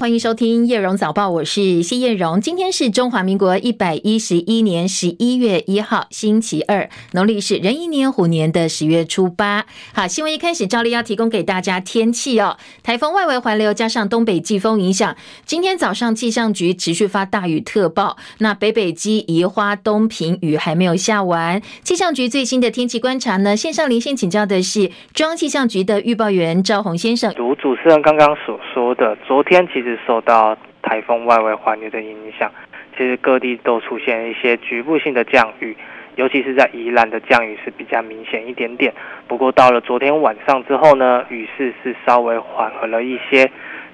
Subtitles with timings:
[0.00, 2.40] 欢迎收听叶荣早报，我是谢叶荣。
[2.40, 9.66] 今天是中华民国一百一十一年十一月一号，星期二，农历是壬寅年虎年的十月初八。
[9.92, 12.56] 好，新闻一开始，照例要提供给大家天气哦。
[12.82, 18.16] 台风外围环流加上东北季风影响，今天早上气象局持续发大雨特报。
[18.38, 21.60] 那北北基、宜花东平雨还没有下完。
[21.84, 23.54] 气象局最新的天气观察呢？
[23.54, 27.30] 线上连线请教的是中央气象局的预报员赵宏先生。
[27.36, 29.89] 如主持人刚刚所说的，昨天其实。
[30.06, 32.50] 受到台风外围环流的影响，
[32.96, 35.76] 其实各地都出现一些局部性的降雨，
[36.16, 38.92] 尤其是在宜兰的降雨是比较明显一点点。
[39.28, 43.50] 不过到了昨天晚上之后呢，雨势是稍微缓和了一些，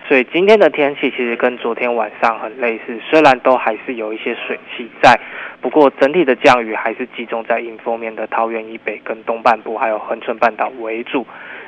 [0.09, 5.19] 所以今天的天气其实跟昨天晚上很类似，虽然都还是有一些水汽在，
[5.61, 11.27] 不过整体的降雨还是集中在迎风面的桃园以北跟东半部，还有恒春半岛为主，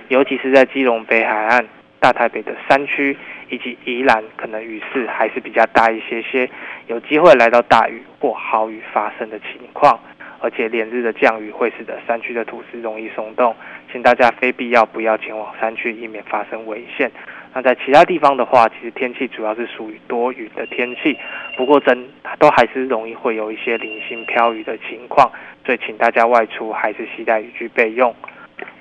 [0.09, 1.67] 尤其是在基隆北海岸。
[2.01, 3.17] 大台北的山区
[3.51, 6.49] 以及宜兰，可能雨势还是比较大一些些，
[6.87, 9.99] 有机会来到大雨或豪雨发生的情况，
[10.41, 13.55] 而且连日的降雨会使得山区的土石容易松动，
[13.91, 17.11] 请大家非必要不要前往山区，以免发生危险。
[17.55, 21.17] 那在其他地方的话，其实天气主要是属于多雨的天气，
[21.57, 22.07] 不过真
[22.39, 25.33] 都还是容易会有一些零星飘雨的情况，
[25.65, 28.15] 所以请大家外出还是携带雨具备用。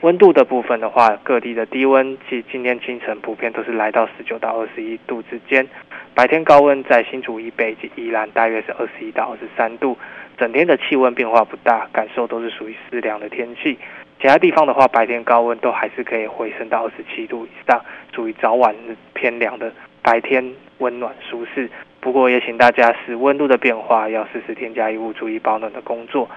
[0.01, 5.67] 温度的部分的话，各地的低温即今天清晨普遍都是来到十九到二十一度之间，
[6.13, 9.97] 白天高温在新竹以北及宜兰大约是二十一到二十三度，
[10.37, 13.77] 整天的气温变化不大，感受都是属于湿凉的天气。
[14.21, 18.75] 其他地方的话，白天高温都还是可以回升到二十七度以上，属于早晚
[19.15, 19.71] 偏凉的，
[20.03, 21.67] 白天温暖舒适。
[21.99, 26.29] 不过也请大家是温度的变化，要适时添加衣物，注意保暖的工作。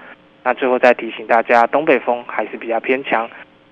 [0.43, 3.29] 那最后再提醒大家，东北风还是比较偏强，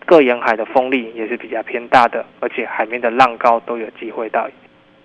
[0.09, 4.49] 各沿海的风力也是比较偏大的，而且海面的浪高都有机会到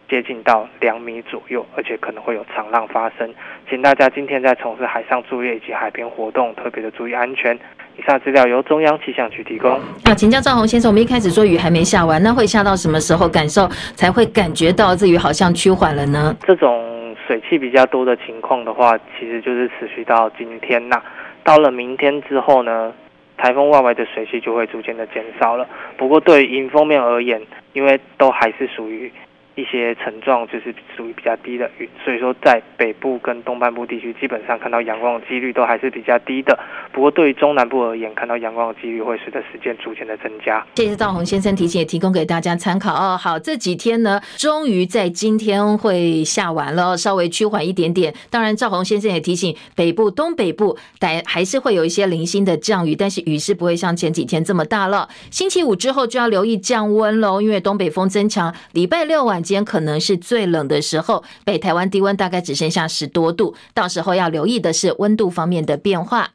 [0.08, 3.30] 接近到两米左右，而且可能会有长浪发生。
[3.68, 7.55] 请大家今天在从事海上作业以及海边活动，特别的注意安全。
[7.98, 9.73] 以上资料由中央气象局提供。
[10.05, 16.34] 啊，请教赵宏先生，我们一开始说雨还没下完，那会下到什么时候感受才会感觉到这雨好像趋缓了呢？
[16.46, 21.02] 这种水汽比较多的情况的话，其实就是持续到今天呐。
[21.45, 22.90] 到了明天之后呢，
[23.36, 25.68] 台风外围的水汽就会逐渐的减少了。
[25.96, 27.40] 不过对于迎风面而言，
[27.72, 29.12] 因为都还是属于。
[29.56, 36.58] 一些层状就是属于比较低的云，所以说在北部跟东半部地区，基本上看到阳光的几率都还是比较低的。
[36.92, 40.66] 不过对于中南部而言，看到阳光的几率会随着时间逐渐的增加。
[40.74, 43.16] 谢谢赵宏先生提醒，也提供给大家参考哦。
[43.16, 48.12] 好，这几天呢，终于在今天会下完了，稍微趋缓一点点。
[48.30, 55.08] 当然，赵宏先生也提醒，北部、东北部还还是会有一些零星的降雨，但是雨是不会像前几天这么大了。
[55.30, 58.52] 星期五之后就要留意降温喽，因为东北风增强。
[58.72, 59.43] 礼拜六晚。
[59.44, 66.30] 间可能是最冷的时候，北台湾低温大概只剩下十多度，到时候要留意的是温度方面的变化。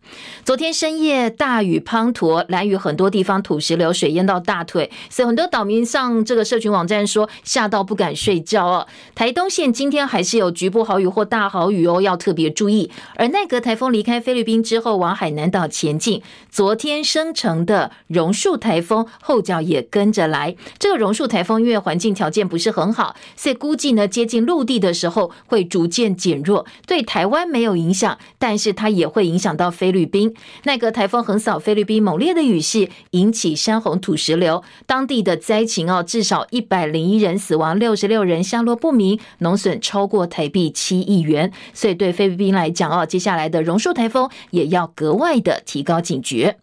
[0.46, 8.88] 昨天深夜大雨滂沱，兰屿很多地方土石流，水淹到大腿，所以很多岛民上这个社群网站说吓到不敢睡觉哦。
[9.16, 12.92] 台东县今天还是有局部豪雨或大豪雨哦，要特别注意。
[13.16, 20.56] 而奈格台风离开菲律宾之后往海南岛前进，昨天生成的榕树台风后脚也跟着来。
[20.78, 22.99] 这个榕树台风因为环境条件不是很好。
[23.00, 30.36] 好，所以估计呢，接近陆地的时候会逐渐减弱，对台湾没有影响，但是它也会影响到菲律宾。
[30.64, 41.54] 那个台风横扫菲律宾，猛烈的雨势引起山洪土石流，当地的灾情哦，至少一百零一人死亡，六十六人下落不明，农损超过台币七亿元。
[41.74, 46.58] 所以对菲律宾来讲哦，接下来的榕树台风也要格外的提高警觉。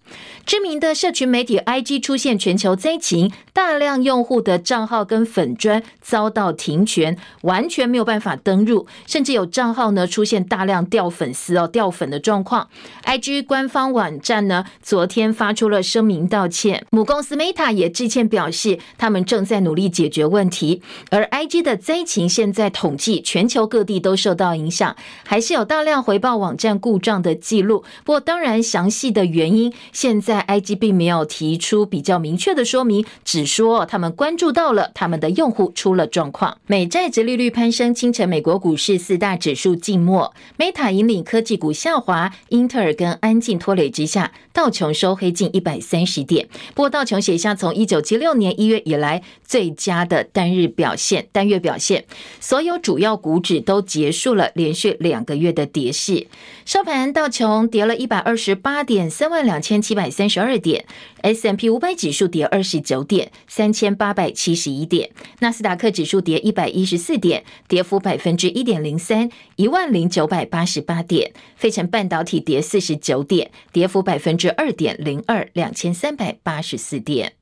[0.44, 6.25] 知名的社群媒体 IG 出现全球灾情，大量用户的账号跟粉砖遭。
[6.26, 12.68] 遭到停权，完全没有办法登入，甚至有账号呢出现大量掉粉丝哦掉粉的状况。
[13.04, 20.82] IG 官方网站呢昨天发出了声明道歉，母公司 Meta 也致歉表示，他们正在努力解决问题。
[21.10, 27.84] 而 IG 的灾情现在统计，全球各地都受到影响，还是有大量回报网站故障的记录。
[28.04, 46.48] 不过当然详细的原因，现在 IG 并没有提出比较明确的说明，只说他们关注到了他们的用户出了状况，美债殖利率攀升，清晨美国股市四大指数静默，Meta 引领科技股下滑，英特尔跟安进拖累之下，道琼收黑近一百三十点。
[46.74, 52.06] 不过道琼写下从一九七六年一月以来最佳的单日表现，单月表现，
[52.40, 56.28] 所有主要股指都结束了连续两个月的跌势。
[56.64, 60.86] 收盘道琼跌了一百二十八点，三万两千七百三十二点
[61.20, 65.10] ，S M P 五百指数跌二十九点，三千八百七十一点；
[65.40, 71.32] 纳斯达克指数跌一百一十四点，跌幅百分之一点零三，一万零九百八十八点。
[71.56, 77.34] 费城半导体跌四十九点，跌幅百分之二点零二，两千三百八十四点。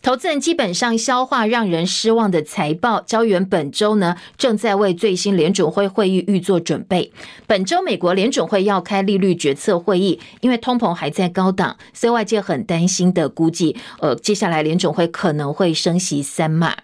[0.00, 7.12] 投资人基本上消化让人失望的财报，交易员本周呢正在为最新联准会会议预做准备。
[7.46, 16.76] 本周美国联准会要开利率决策会议，因为通膨还在高档，所以外界很担心的估计，呃，接下来联准会可能会升息三码。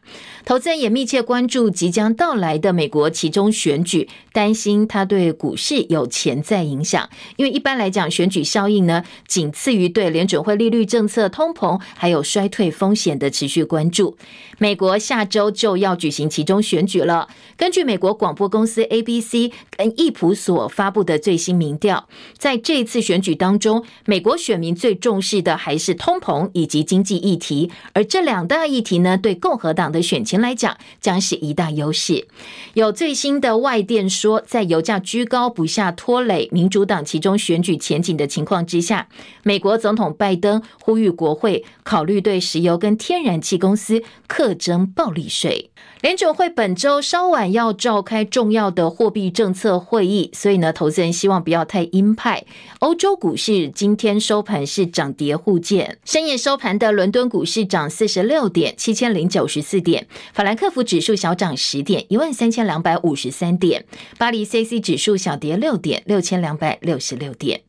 [0.44, 7.08] 投资人也密切关注即将到来的美国期中选举，担心它对股市有潜在影响。
[7.36, 14.18] 因为一般来讲，选举效应呢，仅次于对联准会利率政策、通膨还有衰退风险的持续关注。
[14.58, 17.28] 美国下周就要举行期中选举了。
[17.56, 22.06] 根据美国广播公司 ABC 跟易普所发布的最新民调，
[22.36, 32.26] 在这一次选举当中，美国选民最重视的还是通膨以及经济议题，而这两大议题呢，对共和党的选情来讲，将是一大优势。
[32.74, 39.08] 有最新的外电说，在油价居高不下拖累民主党其中选举前景的情况之下，
[39.42, 45.70] 美国总统拜登呼吁国会考虑对石油跟天然气公司课征暴利税。
[46.00, 52.44] 联准会本周稍晚要召开重要的货币政策会议，所以呢，投资人希望不要太鹰派。
[52.80, 63.82] 欧洲股市今天收盘是涨跌互见，深夜收盘的伦敦股市涨四十六点，七千零九十四点；法兰克福指数小涨十点，一万三千两百五十三点；
[64.18, 67.62] 巴黎 CAC 指数小跌六点，六千两百六十六点。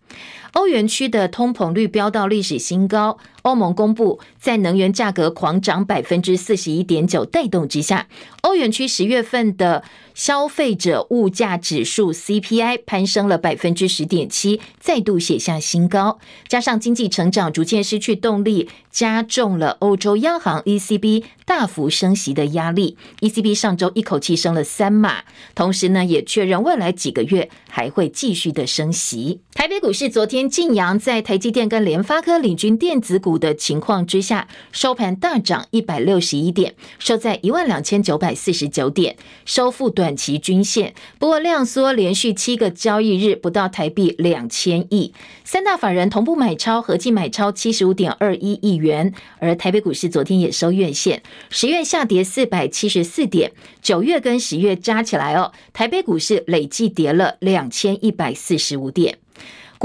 [0.54, 3.18] 欧元区的通膨率飙到历史新高。
[3.42, 8.08] 欧盟公布，在能源价格狂涨百分之四十一点九带动之下，
[8.42, 9.84] 欧元区十月份的
[10.16, 16.18] 消费者物价指数 CPI 攀升了百分之十点七，再度写下新高。
[16.48, 22.98] 加上经济成长逐渐失去动力，加重了欧洲央行 ECB 大幅升息的压力。
[23.20, 25.24] ECB 上周一口气升了三码，
[25.54, 29.42] 同时呢也确认未来几个月还会继续的升息。
[29.54, 39.16] 台北股市昨天晋阳，在台积电跟联发科领军电子股的情况之下，收盘大涨一百六十一点，收在一万两千九百四十九点，
[39.46, 40.94] 收复短期均线。
[41.18, 45.14] 不过量缩连续七个交易日不到台币两千亿，
[45.46, 49.14] 三大法人同步买超，合计买超七十五点二一亿元。
[49.40, 59.18] 而台北股市昨天也收月线，十月下跌四百七十四点，九月跟十月加起来哦，台北股市累计跌了两千一百四十五点。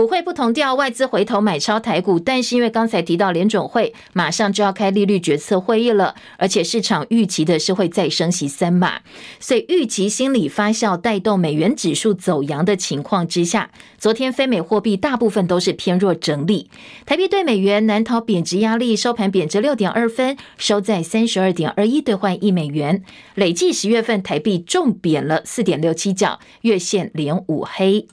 [0.00, 9.00] 股汇不同调，外资回头买超台股，但是因为刚才提到联准会马上就要开利率决策会议了，而且市场预期的是会再升息三码，
[9.38, 16.70] 所以预期心理发酵带动美元指数走扬的情况之下，昨天非美货币大部分都是偏弱整理，
[17.04, 23.04] 台币对美元难逃贬值压力，收盘贬值六点二分，收在三十二点二一兑换一美元，
[23.34, 28.06] 累计十月份台币重贬了四点六七角，月线连五黑。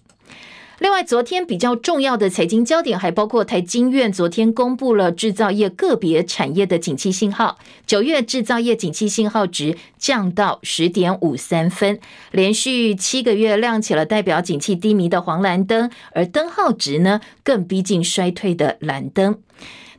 [0.79, 7.57] 另外，昨天比较重要的财经焦点还包括台经院昨天公布了制造业个别产业的景气信号，
[7.88, 12.00] 九月制造业景气信号值降到十点五三分，
[12.31, 19.39] 连续七个月亮起了代表景气低迷的黄蓝灯，而灯号值呢更逼近衰退的蓝灯。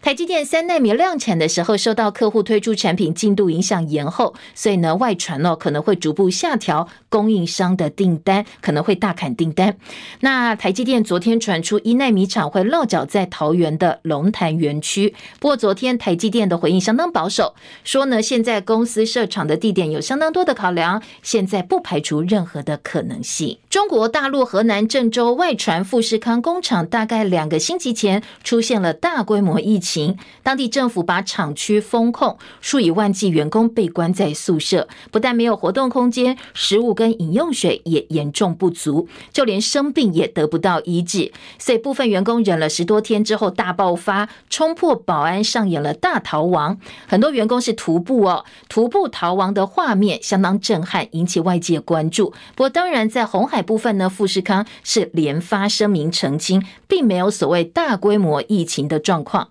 [0.01, 9.77] 台积电三纳米量产的时候，受到客户推出产品进度影响延后，所以呢，外传哦可能会逐步下调供应商的订单，可能会大砍订单。
[10.21, 23.59] 那台积电昨天传出一纳米厂会落脚在桃园的龙潭园区，不过昨天台积电的回应相当保守，说呢现在公司设厂的地点有相当多的考量，现在不排除任何的可能性。
[23.69, 29.88] 中国大陆河南郑州外传富士康工厂大概两个星期前出现了大规模疫情。
[29.89, 41.33] 情当地政府把厂区封控，数以万计员工被关在宿舍，不但没有活动空间，食物跟饮用水也严重不足，就连生病也得不到医治。
[41.59, 46.79] 所以部分员工忍了十多天之后大爆发，冲破保安，上演了大逃亡。
[47.07, 52.31] 很多员工是徒步哦，徒步逃亡的画面相当震撼，引起外界关注。
[52.55, 59.49] 不过当然，在红海部分呢，富士康是连发声明澄清，并没有所谓大规模疫情的状况。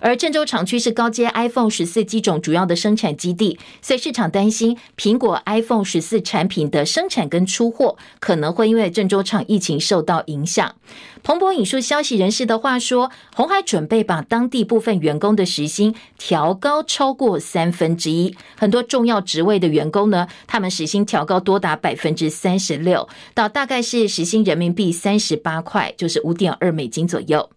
[0.00, 10.74] 而郑州厂区是高阶 iPhone 十四机种主要的生产基地，所以市场担心苹果 iPhone 十四产品的生产跟出货可能会因为郑州厂疫情受到影响。
[11.22, 27.48] 彭博引述消息人士的话说，鸿海准备把当地部分员工的时薪调高超过三分之一，很多重要职位的员工呢，他们时薪调高多达百分之三十六，到大概是时薪人民币三十八块，就是五点二美金左右。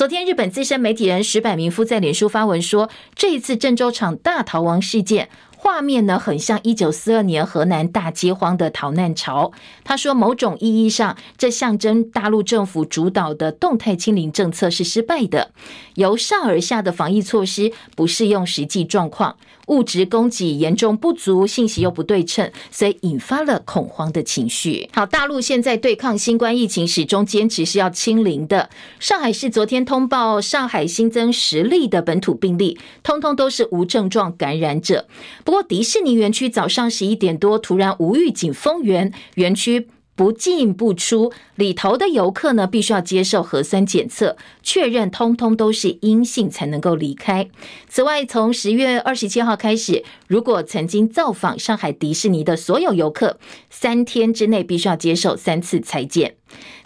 [0.00, 5.28] 昨天，日本资深媒体人石柏明夫在脸书发文说，这一次郑州场大逃亡事件。
[5.58, 9.52] 画面呢，很像一九四二年河南大饥荒的逃难潮。
[9.84, 15.52] 他说，某种意义上，这象征大陆政府主导的动态清零政策是失败的，
[15.96, 19.36] 由上而下的防疫措施不适用实际状况。
[19.70, 24.88] 物质供给严重不足，信息又不对称，所以引发了恐慌的情绪。
[24.92, 28.68] 好，大陆现在对抗新冠疫情始终坚持是要清零的。
[28.98, 35.06] 上海市昨天通报，上海新增十例的本土病例，通通都是无症状感染者。
[35.44, 39.88] 不过，迪士尼园区早上十一点多突然无预警封园，园区。
[40.20, 47.48] 不进不出，里头的游客呢，必须要接受核酸检测，确认通通都是阴性才能够离开。
[47.88, 53.38] 此外，从十月二十七号开始，如果曾经造访上海迪士尼的所有游客，
[53.70, 56.34] 三天之内必须要接受三次裁剪。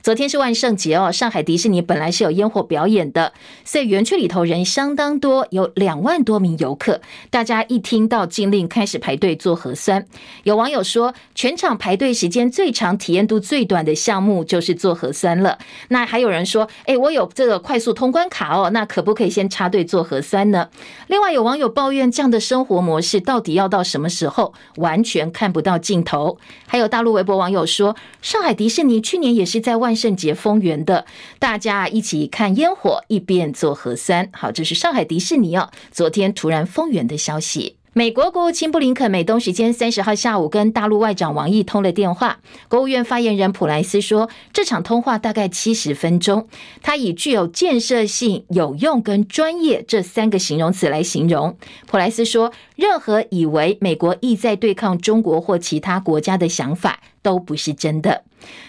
[0.03, 3.33] 昨天是万圣节哦，上海迪士尼本来是有烟火表演的，
[3.65, 7.01] 所以园区里头人相当多，有两万多名游客。
[7.31, 10.05] 大家一听到禁令，开始排队做核酸。
[10.43, 15.59] 有网友说，全场排队时间最长、体验度最短的项目就是做核酸了。
[15.89, 20.69] 那还有人说，诶，我有这个快速通关卡哦，那可不可以先插队做核酸呢？
[21.07, 24.53] 另外有网友抱怨，这样的生活模式到底要到什么时候？
[24.77, 26.37] 完全看不到尽头。
[26.67, 31.07] 还有大陆微博网友说，上海迪士尼去年也是是在万圣节封园的，
[31.39, 34.29] 大家一起看烟火，一边做核酸。
[34.33, 37.77] 好，这是上海迪士尼哦，昨天突然封园的消息。
[37.97, 42.41] 美国国务卿布林肯美东时间三十号下午跟大陆外长王毅通了电话。
[42.67, 46.49] 国务院发言人普莱斯说，这场通话大概七十分钟，
[46.83, 51.57] 他以具有建设性、有用跟专业这三个形容词来形容。
[51.87, 58.25] 普莱斯说，任何以为美国意在对抗中国或其他国家的想法都不是真的。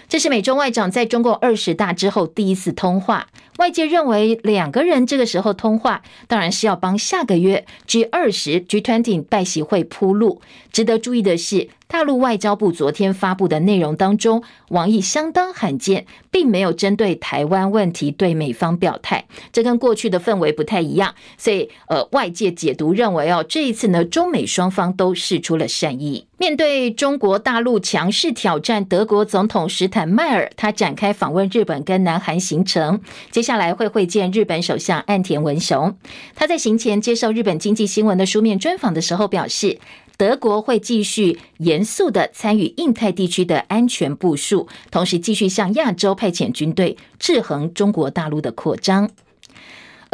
[0.07, 3.27] 这是美中外长在中共二十大之后第一次通话。
[3.57, 10.41] 外界认为两个人这个时候通话，当然是要帮下个月 G 二十 G twenty 拜习会铺路。
[10.75, 21.15] 值得注意的是，大陆外交部昨天发布的内容当中，王毅相当罕见，并没有针对台湾问题对美方表态，这跟过去的氛围不太一样。
[21.38, 26.27] 所以，呃，外界解读认为哦，这一次呢，中美双方都示出了善意。
[26.38, 33.00] 面对中国大陆强势挑战，德国总统史坦迈尔他展开访问日本跟南韩行程，
[33.32, 35.96] 接下来会会见日本首相岸田文雄。
[36.36, 39.79] 他在行前接受日本经济新闻的书面专访的时候表示，
[40.17, 49.10] 德国会继续严肃地参与印太地区的安全部署，同时继续向亚洲派遣军队，制衡中国大陆的扩张。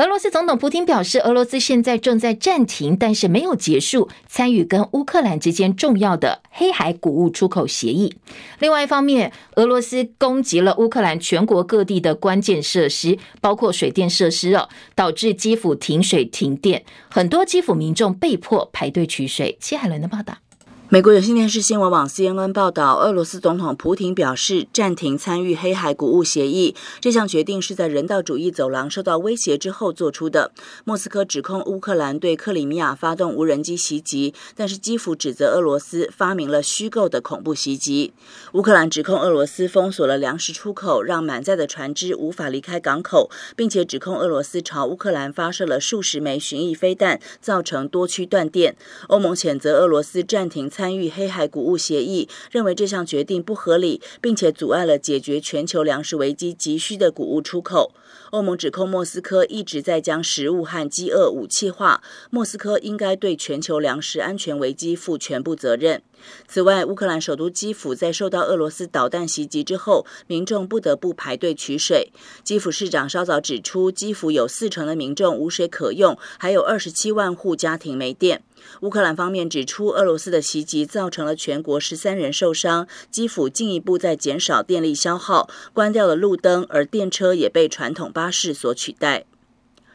[0.01, 8.15] 俄罗斯总统普京表示，俄罗斯现在正在暂停，但是没有结束参与跟乌克兰之间重要的黑海谷物出口协议。
[8.57, 19.55] 另外一方面，俄罗斯攻击了乌克兰全国各地的关键设施，包括水电设施哦，导致基辅停水停电，很多基辅民众被迫排队取水。
[19.61, 20.37] 齐海伦的报道。
[20.93, 26.75] 美国有线电视新闻网 CNN 报道，俄罗斯总统普廷表示暂停参与黑海谷物协议。
[26.99, 30.51] 这项决定是在人道主义走廊受到威胁之后做出的。
[30.83, 38.11] 莫斯科指控乌克兰对克里米亚发动无人机袭击，但是基辅指责俄罗斯发明了虚构的恐怖袭击。
[38.51, 48.75] 乌克兰指控俄罗斯封锁了粮食出口，让满载的船只无法离开港口，并且指控俄罗斯朝乌克兰发射了数十枚巡弋飞弹，造成多区断电。
[49.07, 57.93] 欧盟谴责俄罗斯暂停参参与黑海谷物协议，认为这项决定不合理，并且阻碍了解决全球粮食危机急需的谷物出口。
[58.31, 66.01] 欧盟指控莫斯科一直在将食物和饥饿武器化，莫斯科应该对全球粮食安全危机负全部责任。
[66.47, 72.11] 此外，乌克兰首都基辅在受到俄罗斯导弹袭击之后，民众不得不排队取水。
[72.43, 78.43] 基辅市长稍早指出，基辅有四成的民众无水可用，还有二十七万户家庭没电。
[78.81, 89.25] 乌克兰方面指出，俄罗斯的袭击造成了全国十三人受伤，基辅进一步在减少电力消耗，关掉了路灯，而电车也被传统巴士所取代。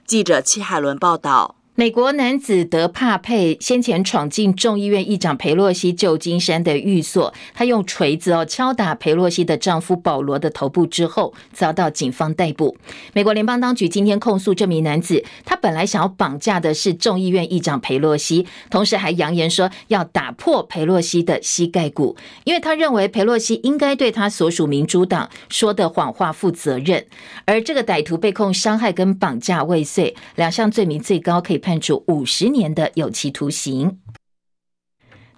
[0.06, 1.55] 记者戚海伦报道。
[1.78, 12.74] 美国男子德帕佩先前闯进众议院议长佩洛西旧金山的寓所，他用锤子哦敲打佩洛西的丈夫保罗的头部之后，遭到警方逮捕。
[13.12, 27.04] 美国联邦当局今天控诉这名男子，他本来想要绑架的是众议院议长佩洛西，同时还扬言说要打破佩洛西的膝盖骨，因为他认为佩洛西应该对他所属民主党说的谎话负责任。
[27.44, 31.60] 而这个歹徒被控伤害跟绑架未遂，两项罪名最高可以。
[31.66, 33.98] 判处五十年的有期徒刑。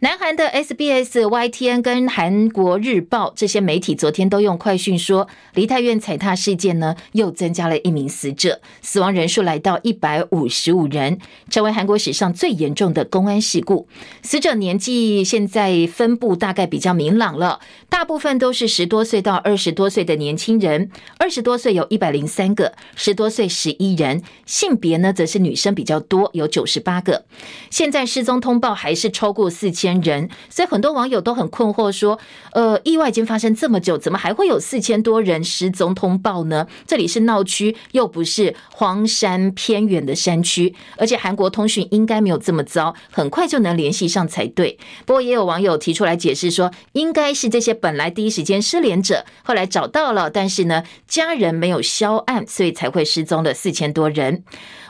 [0.00, 11.18] 南韩的 SBS、YTN 跟韩国日报这些媒体昨天都用快讯说，梨泰院踩踏事件呢又增加了一名死者，死亡人数来到一百五十五人，
[11.50, 13.88] 成为韩国史上最严重的公安事故。
[14.22, 27.24] 死者年纪现在分布大概比较明朗了，大部分都是十多岁到二十多岁的年轻人，二十多岁有一百零三个，十多岁十一人，性别呢则是女生比较多，有九十八个。
[27.68, 29.87] 现在失踪通报还是超过四千。
[30.00, 32.18] 人，所以很多网友都很困惑，说
[32.52, 36.66] ：“呃，意外已经发生这么久，怎么还会有四千多人失踪通报呢？
[36.86, 44.78] 这里是闹区，又不是荒山偏远的山区，而且韩国通讯应该没有这么糟，很快就能联系上才对。
[45.06, 54.42] 不过也有网友提出来解释说，应该是这些本来第一时间失联者，后来找到了，但是呢，家人没有销案，所以才会失踪了四千多人。”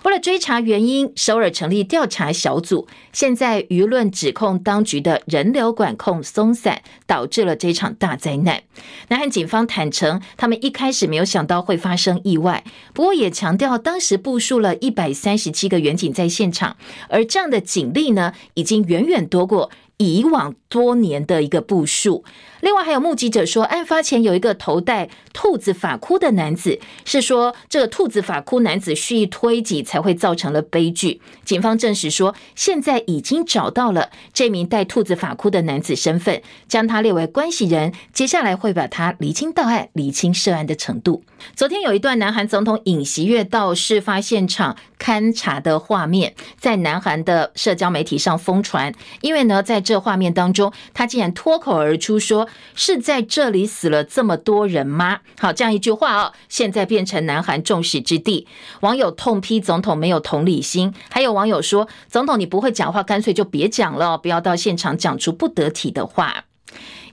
[0.09, 2.89] 为了追查原因，首尔成立调查小组。
[3.13, 8.63] 现在舆论指控当局的人流管控松散，导致了这场大灾难。
[9.09, 16.79] 南韩警方坦承，他们一开始没有想到会发生意外，不过也强调当时部署了一百三十七个远警在现场，
[17.11, 22.25] 而这样的警力呢，已经远远多过以往多年的一个部署。
[22.61, 31.21] 另外还有目击者说，案发前有一个头戴兔子发箍的男子，是说这个兔子发箍男子蓄意推挤才会造成了悲剧。
[31.45, 41.23] 警方证实说，现在已经找到了这名戴兔子发箍的男子身份，将他列为关系人，接下来会把他厘清到案，厘清涉案的程度。
[41.55, 50.58] 昨天有一段南韩总统尹锡悦到事发现场勘查的画面，在南韩的社交媒体上疯传，因为呢，在这画面当中，
[50.95, 52.49] 他竟然脱口而出说。
[52.75, 55.21] 是在这里死了这么多人吗？
[55.39, 58.47] 好，这样一句话哦，现在变成南韩众矢之的。
[58.81, 66.45] 网友痛批总统没有同理心，还有网友说，总统你不会讲话，干脆就别讲了，不要到现场讲出不得体的话。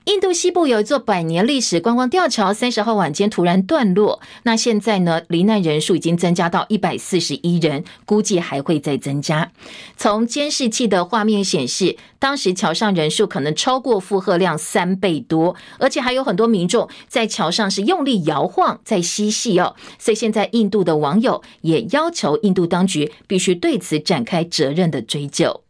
[0.06, 4.22] 印度西部有一座百年历史观光吊桥，三十号晚间突然断落。
[4.44, 9.52] 那现在呢，罹难人数已经增加到一百四十一人，估计还会再增加。
[9.98, 19.76] 从监视器的画面显示，当时桥上人数可能超过负荷量三倍多，而且还有很多民众在桥上是用力摇晃，在嬉戏哦。
[19.98, 25.65] 所以现在印度的网友也要求印度当局必须对此展开责任的追究。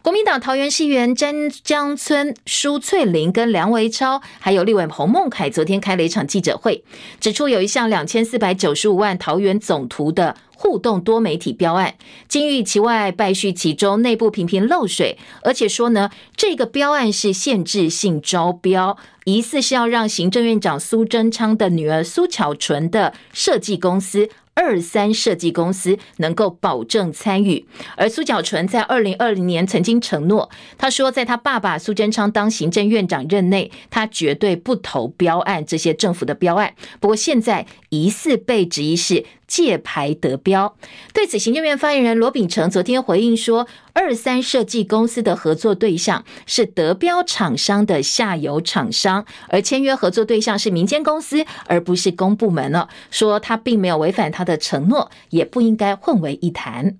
[0.00, 6.84] 国民党桃园市议员詹江村苏翠玲跟梁维超，还有立委洪孟凯，昨天开了一场记者会，
[7.20, 11.96] 指出有一项两千四百九十五万桃园总图的互动多媒体标案，
[12.28, 24.30] 金玉其外，败絮其中，内部频频漏水，而且说呢，这个标案是限制性招标，疑似是要让行政院长苏贞昌的女儿苏巧纯的设计公司。
[24.58, 27.64] 二三设计公司能够保证参与，
[27.96, 36.74] 而苏巧纯在二零二零年曾经承诺，他说，在他爸爸苏贞昌当行政院长任内，他绝对不投标案这些政府的标案。
[36.98, 39.24] 不过现在疑似被质疑是。
[39.48, 40.76] 借牌得标，
[41.14, 52.90] 对此，行政院发言人罗秉成昨天回应说，二三设计公司的合作对象是得标厂商的下游厂商，而签约合作对象是民间公司，而不是公部门了。
[53.10, 56.98] 说他并没有违反他的承诺，也不应该混为一谈。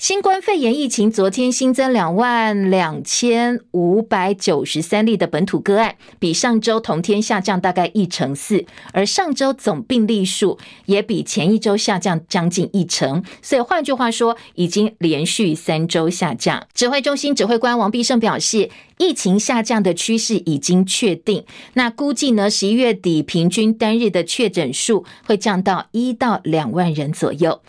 [0.00, 16.66] 新冠肺炎疫情昨天新增两万两千五百九十三例的本土个案，比上周同天下降大概一成四，而上周总病例数也比前一周下降将近一成，所以换句话说，已经连续三周下降。
[16.72, 27.60] 指挥中心指挥官王必胜表示，疫情下降的趋势已经确定，那估计呢，十一月底平均单日的确诊数会降到一到两万人左右。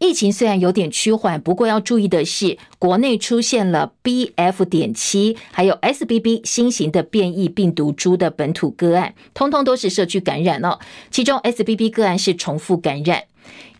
[0.00, 4.64] 疫情虽然有点趋缓，不过要注意的是，国内出现了 BF.
[4.64, 10.78] 点七还有 SBB 新型的变异病毒株的本土个案，通通都是社区感染哦。
[11.10, 13.24] 其中 SBB 个案是重复感染。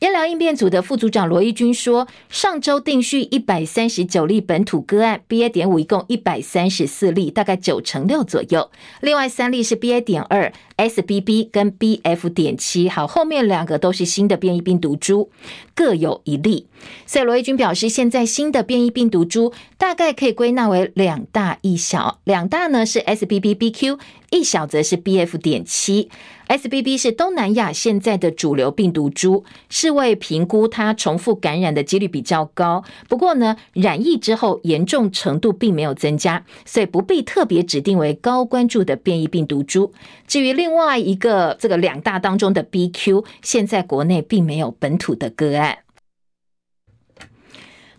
[0.00, 5.50] 医疗应变组的副组长罗一军说，上周定序一百三十九例本土个案，BA.
[5.50, 8.70] 点五一共一百三十四例，大概九成六左右。
[9.02, 10.00] 另外三例是 BA.
[10.00, 12.30] 点二、SBB 跟 BF.
[12.30, 15.28] 点七，好，后面两个都是新的变异病毒株，
[15.74, 16.66] 各有一例。
[17.04, 23.98] 所以罗一军表示，现在新的变异病毒株大概可以归纳为两大一小，两大呢是 SBB.BQ。
[24.30, 25.36] 一小则是 BF.
[25.36, 26.08] 点七
[26.46, 32.83] ，SBB 是东南亚现在的主流病毒株，是为评估它重复感染的几率比较高。
[33.09, 39.92] 不过呢，染疫之后严重程度并没有增加，所以不必特别指定为高关注的变异病毒株。
[40.26, 45.79] 至于另外一个这个两大当中的 BQ，现在国内并没有本土的个案。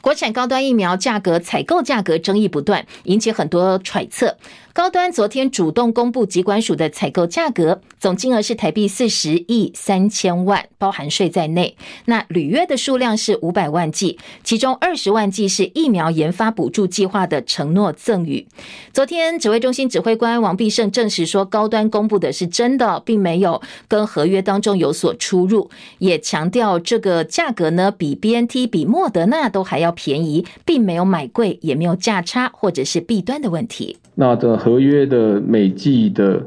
[0.02, 4.38] 国产高端疫苗价格采购价格争议不断，引起很多揣测。
[4.74, 11.76] 高端昨天主动公布疾管署的采购价格，总金额是台币四十亿三千万，包含税在内。
[12.06, 18.48] 那履约的数量是五百万剂，其中二十万剂是疫苗研发补助计划的承诺赠与。
[18.94, 33.98] 昨天指挥中心指挥官王必胜证实说，高端公布的是真的，并没有跟合约当中有所出入，也强调这个价格呢比 BNT 比莫德纳都还要便宜，并没有买贵，也没有价差或者是弊端的问题。
[34.16, 36.46] 那这合约的每剂的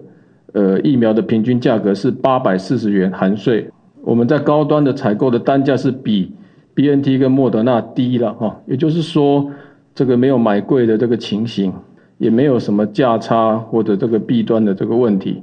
[0.53, 3.69] 呃疫苗的平均价格是八百四十元含税，
[4.03, 6.33] 我们在高端的采购的单价是比
[6.75, 9.51] BNT 跟莫德纳低了哈，也就是说
[9.95, 11.73] 这个没有买贵的这个情形，
[12.19, 15.43] 也没有什么价差或者这个弊端的这个问题。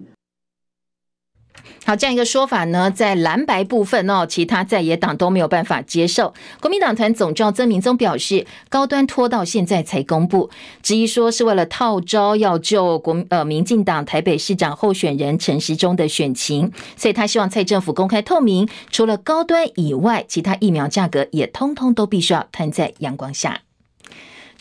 [1.84, 6.32] 好，这样一个说法呢，在蓝白部分哦，其他在野党都没有办法接受。
[6.60, 10.52] 国民党团总召曾铭宗表示，高端拖到现在才公布，
[10.84, 23.62] 质疑说是为了套招要救国呃民进党台北市长候选人陈时中的选情，所以他希望蔡政府公开透明，除了高端以外，其他疫苗价格也通通都必须要摊在阳光下。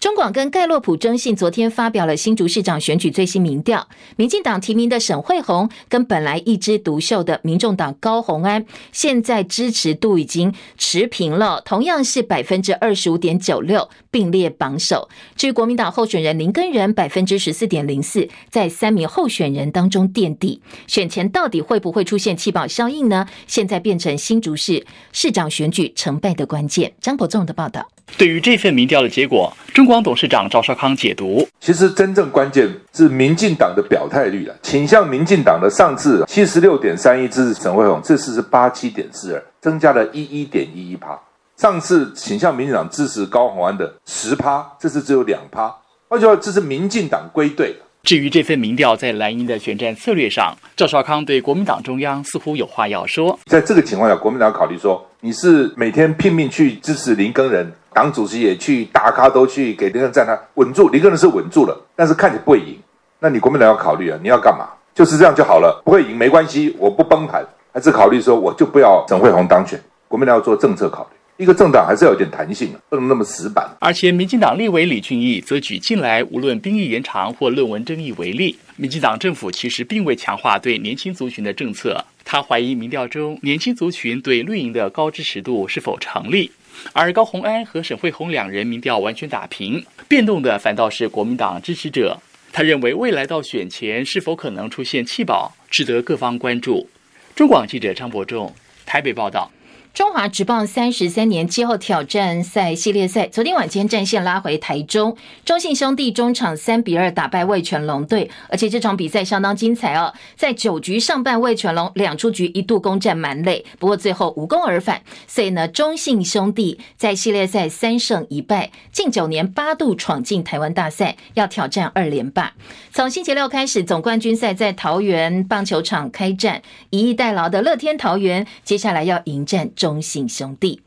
[0.00, 3.86] 中广跟盖洛普征信昨天发表了新竹市长选举最新民调，
[4.16, 15.10] 民进党提名的沈慧红跟本来一枝独秀的民众党高虹安，现在支持度已经持平了，同样是百分之二十五点九六，并列榜首。
[15.36, 20.62] 至于国民党候选人林根仁百分之十四点零四，在三名候选人当中垫底。
[20.86, 23.26] 选前到底会不会出现弃保效应呢？
[23.46, 26.94] 现在变成新竹市市长选举成败的关键。
[27.02, 27.86] 张伯仲的报道。
[28.16, 41.18] 对于这份民调的结果，中光董事长赵少康解读：其实真正关键是民进党的表态率了，倾向民进党的上次七十六点三一支持陈慧虹，这次是八七点四二，增加了一一点一一趴。
[41.56, 45.74] 上次倾向民进党支持高鸿安的十趴，这次只有两趴。
[46.08, 47.74] 换句话，这是民进党归队。
[48.02, 53.38] 至于这份民调在蓝营的选战策略上，赵少康对国民党中央似乎有话要说。
[53.44, 57.72] 在这个情况下，国民党考虑说，你是每天拼命去支持林耕人。
[57.92, 62.78] 党主席也去，大咖都去给林耕仁站台稳住，林耕仁是稳住了，但是看起来不会赢。
[63.18, 64.68] 那你国民党要考虑啊，你要干嘛？
[64.94, 69.80] 就是这样就好了，不会赢没关系，我不崩盘，还是考虑说我就不要沈慧虹当选。
[70.08, 73.66] 国民党要做政策考虑，一个政党还是要有点弹性的，不能那么死板。
[73.80, 82.04] 而且，民进党立委李俊毅则举近来无论兵役延长或论文争议为例，民进党政府其实并未强化对年轻族群的政策。
[82.26, 86.50] 他怀疑民调中年轻族群对绿营的高支持度是否成立。
[86.92, 92.18] 而高虹安和沈慧虹两人民调完全打平，变动的反倒是国民党支持者。
[92.52, 96.86] 他认为未来到选前是否可能出现弃保，值得各方关注。
[97.34, 99.50] 中广记者张伯仲台北报道。
[99.92, 110.14] 中华职棒三十三年季后挑战赛系列赛，昨天晚间战线拉回台中，中信兄弟中场三比二打败味全龙队，而且这场比赛相当精彩哦。
[110.36, 115.02] 在九局上半，味全龙两出局一度攻占蛮累，不过最后无功而返。
[115.26, 122.52] 所以呢，中信兄弟在系列赛三胜一败，近九年八度闯进台湾大赛，要挑战二连霸。
[122.92, 129.72] 从星期六开始，总冠军赛在桃园棒球场开战，以逸待劳的乐天桃园接下来要迎战。
[129.76, 130.82] 中信兄弟。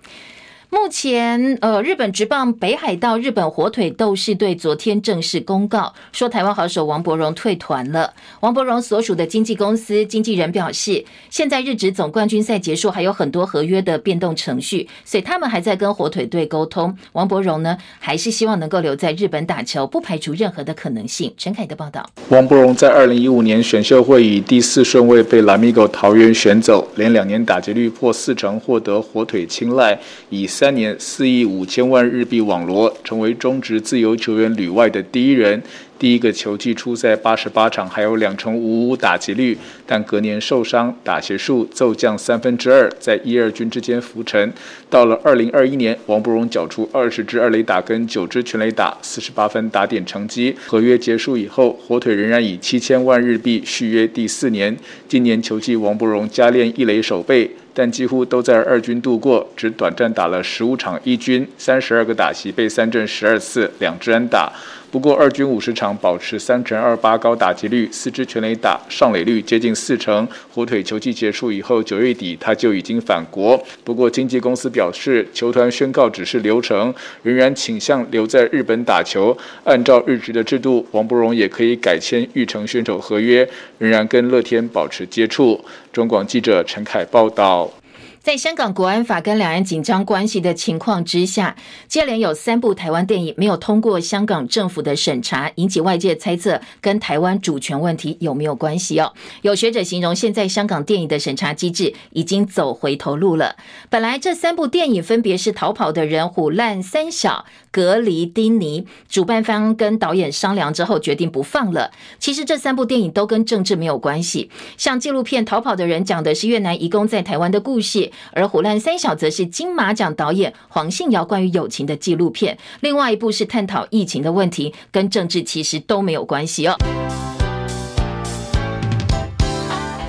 [0.74, 8.12] 目前，呃，日本职棒北海道日本火腿斗士队昨天正式公告说，台湾好手王柏融退团了。
[8.40, 16.98] 王柏融所属的经纪公司经纪人表示，现在日职总冠军赛结束，还有很多合约的变动程序，所以他们还在跟火腿队沟通。
[17.12, 21.32] 王柏融呢，还是希望能够留在日本打球，不排除任何的可能性。
[21.38, 30.00] 陈凯的报道：王柏融在二零一五年选秀会以第四顺位被 Lamigo 桃园选走，连两年打击率破四成，获得火腿青睐，
[30.32, 30.48] 以。
[30.63, 35.62] 三年四亿五千万日币网罗，成为中职自由球员旅外的第一人。
[35.98, 44.52] 第一个球季出赛八十八场，还有两成五五打击率，但隔年受伤，打席数骤降三分之二，在一二军之间浮沉。
[44.90, 50.56] 到了二零二一年，王柏荣缴出二十支二垒打跟九支全垒打，四十八分打点成绩。
[50.68, 54.76] 合约结束以后，火腿仍然以七千万日币续约第四年。
[55.08, 64.52] 今年球季，王柏荣加练一垒守备，但几乎都在二军度过，只短暂打了十五场一军，三十二个打席被三振十二次，两支安打。
[64.94, 70.28] 不过二军五十场保持三成二八高打击率，四支全垒打，上垒率接近四成。
[70.54, 73.60] 火腿球季结束以后，九月底他就已经返国。
[73.84, 79.36] 不过经纪公司表示，球团宣告只是流程，仍然倾向留在日本打球。
[79.64, 85.60] 按照日职的制度，王柏融也可以改签玉成选手合约，仍然跟乐天保持接触。
[85.92, 87.83] 中广记者陈凯报道。
[88.24, 91.58] 在香港国安法跟两岸紧张关系的情况之下，
[91.90, 99.12] 接连有三部台湾电影没有通过香港政府的审查，引起外界猜测跟台湾主权问题有没有关系哦？
[99.42, 103.58] 有学者形容，现在香港电影的审查机制已经走回头路了。
[103.90, 111.92] 本来这三部电影分别是《逃跑的人》《虎烂三小》《隔离丁尼》，主办方跟导演商量之后决定不放了。
[112.20, 118.12] 其实这三部电影都跟政治没有关系，像纪录片《逃跑的人》讲的是越南移工在台湾的故事。
[118.32, 126.76] 而《虎烂三小》则是金马奖导演黄信尧关于友情的纪录片，另外一部是探讨疫情的问题，跟政治其实都没有关系哦。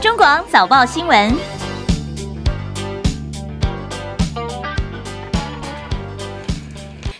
[0.01, 1.54] 中广早报新闻。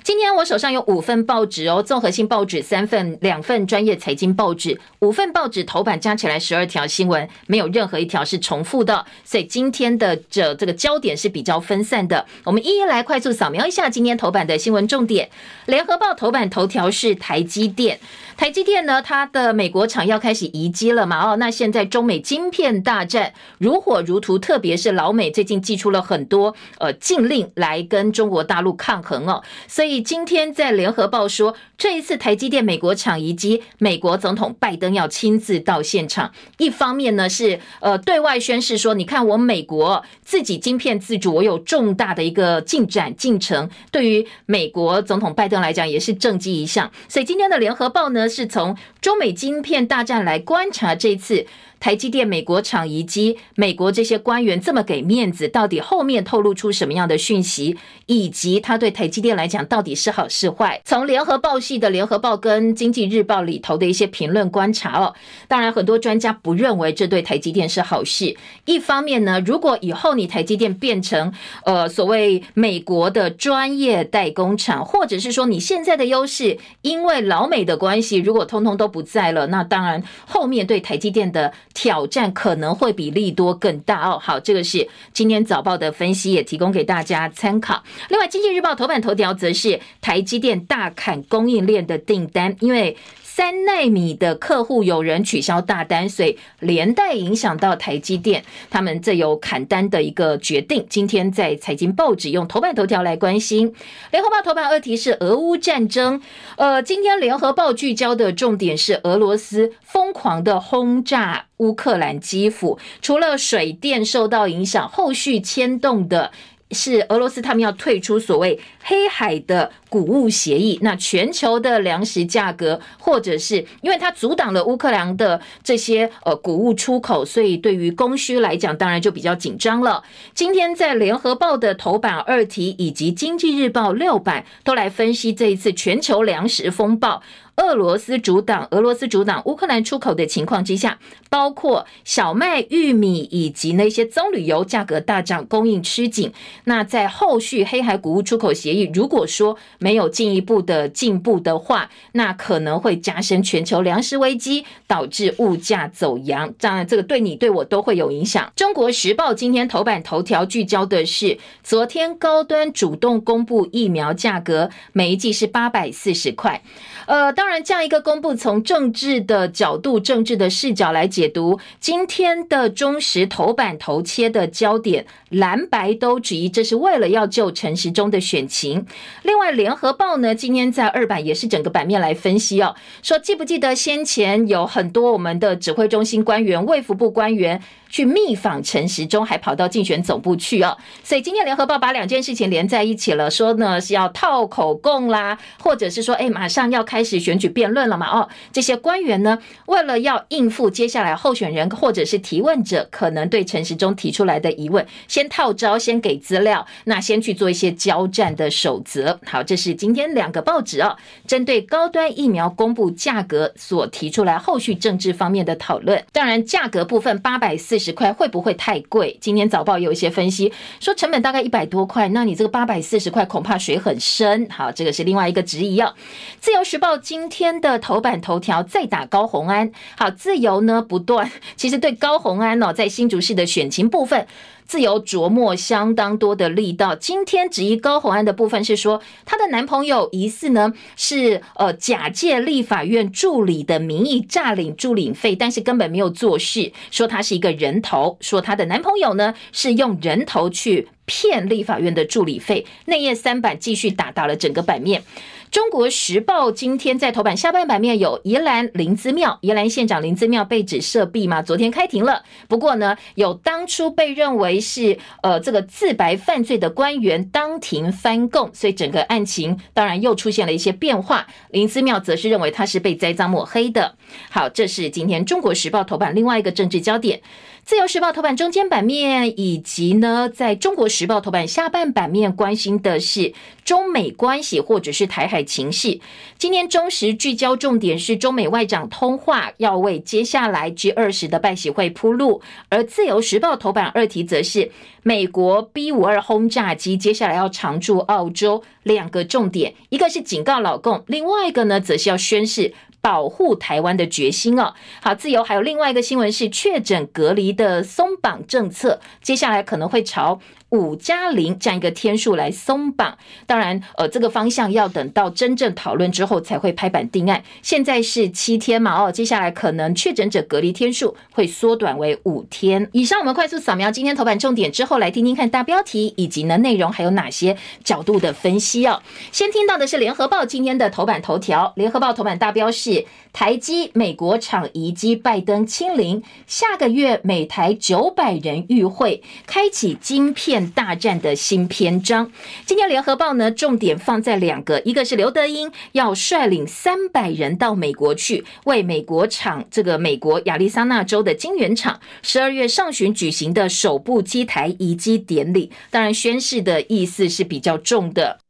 [0.05, 12.27] 今天我手上有五份报纸哦，综合性报纸三份，两份专业财经报纸，五份报纸头版加起来十二条新闻，没有任何一条是重复的，所以今天的这这个焦点是比较分散的。
[12.45, 15.31] 我们一一来快速扫描一下今天头版的新闻重点。
[15.65, 17.99] 联合报头版头条是台积电。
[18.37, 21.33] 台积电呢，它的美国厂要开始移机了嘛？
[21.33, 29.43] 哦，那现在中美晶片大战如火如荼，特别是老美最近寄出了很多呃禁令来跟中国大陆抗衡哦。
[29.69, 36.33] 所以今天在联合报说，这一次台积电美国厂移机，美国总统拜登要亲自到现场。
[36.59, 46.91] 一方面呢是呃对外宣示说，你看我美国自己晶片自主，我有重大的一个进展进程，对于美国总统拜登来讲也是政绩一项。
[47.09, 48.24] 所以今天的联合报呢。
[48.29, 51.47] 是从中美晶片大战来观察这次。
[51.81, 60.81] 台积电美国厂移机，美国这些官员这么给面子，到底后面透露出什么样的讯息，以及他对台积电来讲到底是好是坏？
[60.87, 65.15] 从联合报系的联合报跟经济日报里头的一些评论观察哦，
[65.47, 68.35] 当然很多专家不认为这对台积电是好事。
[68.65, 71.35] 一方面呢，如果以后你台积电变成
[71.67, 81.53] 呃所谓美国的专业代工厂，或者是说你现在的优势因为老美的关系，如果通通都不在了，那当然后面对台积电的。
[81.75, 84.19] 挑战可能会比利多更大哦。
[84.19, 87.83] 好，这个是今天早报的分析，也提供给大家参考。
[88.09, 92.97] 另外，经济日报头版头条则是台积电大砍供应链的订单，因为。
[93.37, 100.87] 三奈米的客户有人取消大单，所以连带影响到台积电，他们这有砍单的一个决定。
[100.89, 103.75] 今天在财经报纸用头版头条来关心，
[104.13, 106.23] 联合报头版二题是俄乌战争。
[106.57, 116.31] 呃，今天联合报聚焦的重点是俄罗斯疯狂的轰炸乌克兰基辅，除了水电受到影响，后续牵动的。
[116.75, 130.03] 是俄罗斯他们要退出所谓黑海的谷物协议，那全球的粮食价格，或者是因为它阻挡了乌克兰的这些呃谷物出口，所以对于供需来讲，当然就比较紧张了。
[130.35, 137.23] 今天在联合报的头版二题以及经济日报六版都来分析这一次全球粮食风暴。
[137.57, 140.99] 俄罗斯阻挡俄罗斯阻挡乌克兰出口的情况之下，
[141.31, 146.33] 包括小麦、玉米以及那些棕榈油价格大涨，供应吃紧。
[146.65, 156.53] 那在后续黑海谷物出口协议，如果说没有进一步的进步的话，那可能会加深全球粮食危机，导致物价走扬。
[156.59, 158.53] 当然，这个对你对我都会有影响。
[158.57, 166.63] 中国时报今天头版头条聚焦的是，昨天高端主动公布疫苗价格，每一剂是八百四十块。
[167.07, 178.87] 呃，当然，这样一个公布，从政治的角度、政治的视角来解读，今天的中时头版头切的焦点，蓝白都质疑这是为了要救陈时中的选情。
[179.23, 187.61] 另外，联合报呢，今天在二版也是整个版面来分析哦，说记不记得先前有很多我们的指挥中心官员、卫福部官员。
[187.95, 190.77] 去密访陈时中，还跑到竞选总部去哦。
[191.05, 198.09] 所以今天联合报把两件事情连在一起了，说呢是要套口供啦，或者是说，哎，马上要开始选举辩论了嘛？
[198.09, 209.21] 哦，这些官员呢，为了要应付接下来候选人或者是提问者可能对陈时中提出来的疑问，先套招，先给资料，那先去做一些交战的守则。
[209.25, 210.97] 好，这是今天两个报纸哦，
[211.29, 216.05] 针对高端疫苗公布价格所提出来后续政治方面的讨论。
[216.11, 217.95] 当然，价格部分八百四十。
[217.95, 219.17] 块会不会太贵？
[219.21, 224.47] 今天早报有一些分析说成本大概一百多块，那你这个八百四十块恐怕水很深。
[224.51, 225.95] 好，这个是另外一个质疑哦。
[226.41, 229.71] 自由时报今天的头版头条再打高虹安。
[229.97, 234.27] 好，自由呢不断，其实对高虹安哦，在新竹市的选情部分。
[234.67, 236.95] 自由琢磨相当多的力道。
[236.95, 252.67] 今天质疑高虹安的部分是说，她的男朋友疑似呢是呃假借立法院助理的名义诈领助理费，但是根本没有做事，说他是一个人头，说她的男朋友呢是用人头去骗立法院的助理费。
[252.87, 255.03] 内页三版继续打到了整个版面。
[255.51, 261.43] 中国时报今天在头版下半版面有宜兰林姿妙，宜兰县长林姿妙被指涉弊吗？
[261.43, 271.29] 昨天开庭了，不过呢，有当初被认为是呃这个自白犯罪的官员当庭翻供，所以整个案情当然又出现了一些变化。
[271.51, 273.95] 林姿妙则是认为他是被栽赃抹黑的。
[274.31, 277.21] 好，这是今天中国时报头版另外一个政治焦点。
[277.65, 283.33] 自由时报头版中间版面，以及呢，在中国时报头版下半版面，关心的是
[283.65, 285.99] 中美关系或者是台海情势。
[286.37, 292.43] 今天中时聚焦重点是中美外长通话，要为接下来 G 二十的拜喜会铺路。
[292.69, 294.71] 而自由时报头版二题则是
[295.03, 302.75] 美国 B 五二轰炸机接下来要常驻澳洲，两个重点，一个是警告老共，另外一个呢，则是要宣示。
[303.05, 310.41] 保护台湾的决心哦，好，自由还有另外一个新闻是确诊隔离的松绑政策，接下来可能会朝。
[310.75, 317.43] 五加零这样一个天数来松绑，当然，呃，这个方向要等到真正讨论之后才会拍板定案。
[317.63, 322.89] 现在是七天嘛，哦，接下来可能确诊者隔离天数会缩短为五天。
[322.93, 329.01] 以上我们快速扫描今天头版重点之后，来听听看大标题以及呢内容还有哪些角度的分析哦。
[329.31, 340.64] 先听到的是联合报今天的头版头条，联合报头版大标是台积美国厂移机拜登亲临，下个月美台九百人与会，开启晶片。
[340.71, 342.31] 大战的新篇章。
[342.67, 358.44] 今天联合报呢，重点放在两个，一个是刘德英要率领三百人到美国去，为美国厂这个美国亚利桑那州的晶圆厂十二月上旬举行的首部机台移机典礼，当然宣誓的意思是比较重的。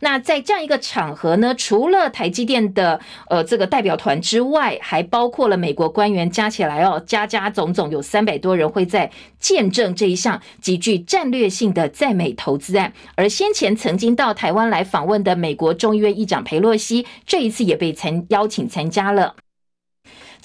[0.00, 12.92] 那在这样一个场合呢，除了台积电的呃这个代表团之外，还包括了美国官员，加起来哦，加加总总有三百多人会在见证这一项极具战略性的在美投资案。
[13.14, 19.36] 而先前曾经到台湾来访问的美国众议院议长佩洛西，这一次也被参邀请参加了。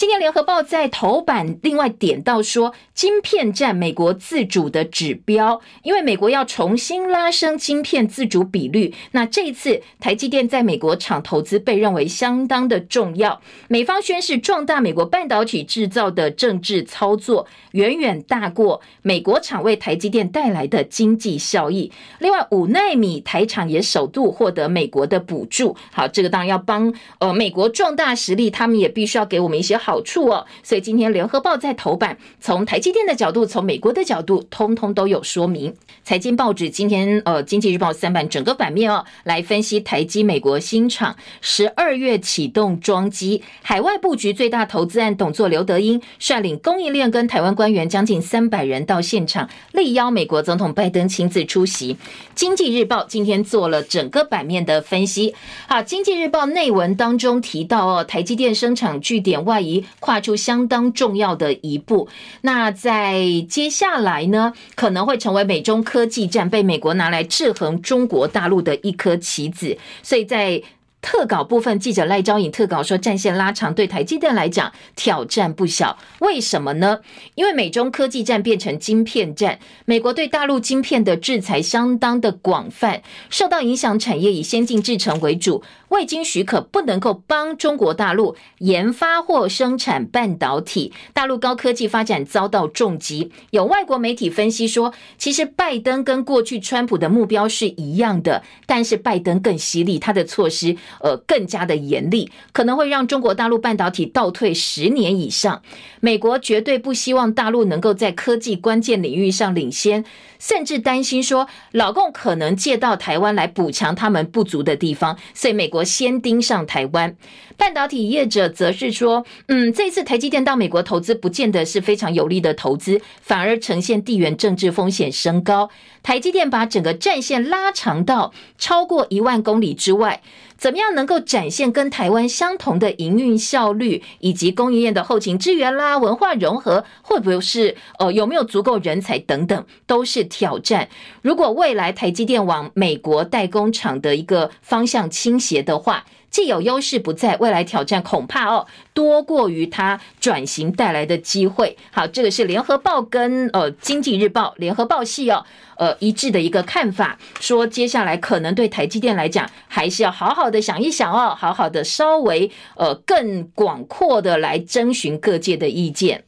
[0.01, 13.39] 今天联合报在头版另外点到说，晶片占美国自主的指标，因为美国要重新拉升晶片自主比率，那这一次台积电在美国厂投资被认为相当的重要。
[13.67, 21.91] 美方宣示壮大美国半导体制造的政治操作，远远大过美国厂为台积电带来的经济效益。
[22.17, 25.77] 另外，五奈米台厂也首度获得美国的补助。
[25.91, 29.90] 好，这个当然要帮呃美国壮大实力，他们也必须要给我们一些好。
[29.91, 35.75] 好处哦，所以今天联合报在头版，从台积电的角度，从美国的角度，通通都有说明。
[36.01, 51.97] 财经报纸今天呃，经济日报三版整个版面哦，来分析台积美国新厂十二月启动装机，海外布局最大投资案，董座刘德英率领供应链跟台湾官员将近三百人到现场，力邀美国总统拜登亲自出席。
[52.33, 55.35] 经济日报今天做了整个版面的分析。
[55.67, 59.70] 好，经济日报内文当中提到哦，台积电生产据点外移。
[59.99, 62.07] 跨出相当重要的一步。
[62.41, 69.77] 那在接下来呢，可能会成为美中科技战被美国拿来制衡中国大陆的一颗棋子。
[70.01, 70.61] 所以在
[71.01, 75.97] 特稿部分，记者赖昭颖特稿说，战线拉长对台积电来讲挑战不小。
[76.19, 76.99] 为什么呢？
[77.35, 85.63] 因为美中科技战变成晶片战，美国对大陆晶片的制裁相当的广泛，受到影响产业以先进制程为主。
[85.89, 93.29] 未经许可不能够帮中国大陆研发或生产半导体，大陆高科技发展遭到重击。
[93.49, 105.61] 有外国媒体分析说，其实拜登跟过去川普的目标是一样的，但是拜登更犀利，他的措施呃更加的严厉，可能会让中国大陆半导体倒退十年以上。
[105.99, 110.03] 美国绝对不希望大陆能够在科技关键领域上领先。
[110.39, 117.15] 甚至担心说，老共可能借到台湾来补强他们不足的地方，所以美国先盯上台湾。
[117.57, 125.69] 半导体业者则是说，嗯，这次台积电到美国投资，不见得是非常有利的投资，反而呈现地缘政治风险升高。
[126.01, 130.23] 台积电把整个战线拉长到超过一万公里之外。
[130.61, 140.87] 怎么样能够展现跟台湾相同的营运效率，以及供应链的后勤支援啦、文化融合，会不会是呃有没有足够人才等等，都是挑战。
[141.23, 151.77] 如果未来台积电往美国代工厂的一个方向倾斜的话，既有优势不在，未来挑战恐怕哦多过于它转型带来的机会。
[151.91, 166.23] 好，这个是联合报跟呃经济日报联合报系哦呃一致的一个看法，说接下来可能对台积电来讲，还是要好好的想一想哦，好好的稍微呃更广阔的来征询各界的意见。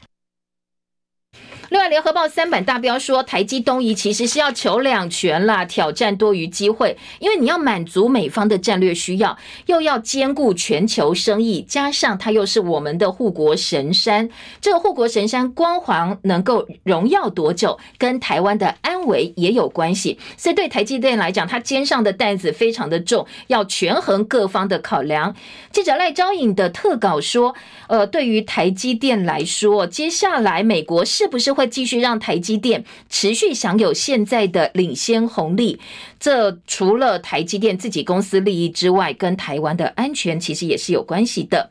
[1.73, 14.29] 另外，联合报三版大标说，台积东移其实是要求两全啦，挑战多于机会，因为你要满足美方的战略需要，又要兼顾全球生意，加上它又是我们的护国神山，
[14.61, 20.19] 这个护国神山光环能够荣耀多久，跟台湾的安危也有关系。
[20.37, 25.35] 所以对台积电来讲，它肩上的担子非常的重，要权衡各方的考量。
[25.71, 27.55] 记者赖昭颖的特稿说，
[27.87, 35.79] 呃，对于台积电来说，接下来美国是不是会继续让台积电持续享有现在的领先红利，
[36.19, 41.69] 这除了台积电自己公司利益之外，跟台湾的安全其实也是有关系的。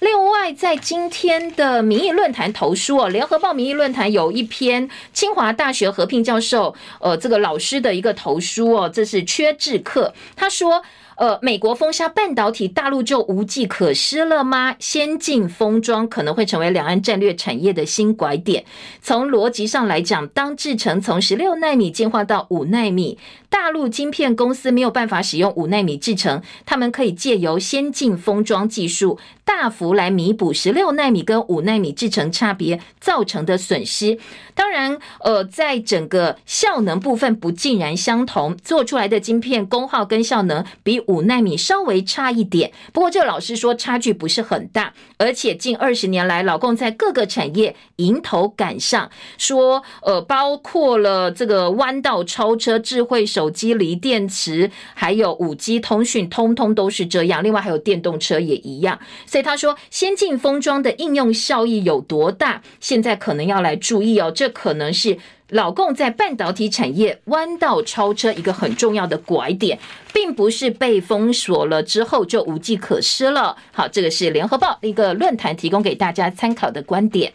[0.00, 10.82] 另外，在今天的民意论坛投书哦，联合报民意论坛有一篇清华大学合聘教授呃这个老师的一个投书哦，这是缺智课，他说。
[11.20, 14.74] 呃，美国封杀半导体，大陆就无计可施了吗？
[14.78, 18.64] 先进封装可能会成为两岸战略产业的新拐点。
[19.02, 23.18] 从逻辑上来讲，当制程从十六纳米进化到五纳米，
[23.50, 34.18] 大陆晶片公司没有办法使用五纳米制程，他们可以借由先进封装技术，大幅来弥补十六纳米跟五纳米制程差别造成的损失。
[34.54, 40.98] 当然，呃，在整个效能部分不尽然相同，做出来的晶片功耗跟效能比。
[41.10, 57.42] 五纳米稍微差一点，不过这个老师说差距不是很大，而且近二十年来，老共在各个产业迎头赶上，说呃，包括了这个弯道超车、智慧手机、锂电池，还有五 G 通讯，通通都是这样。
[57.42, 65.18] 另外还有电动车也一样，所以他说先进封装的应用效益有多大，现在可能要来注意哦，这可能是。
[65.50, 69.78] 老共在半导体产业弯道超车一个很重要的拐点，
[70.12, 73.56] 并不是被封锁了之后就无计可施了。
[73.72, 77.32] 好，这个是联合报一个论坛提供给大家参考的观点。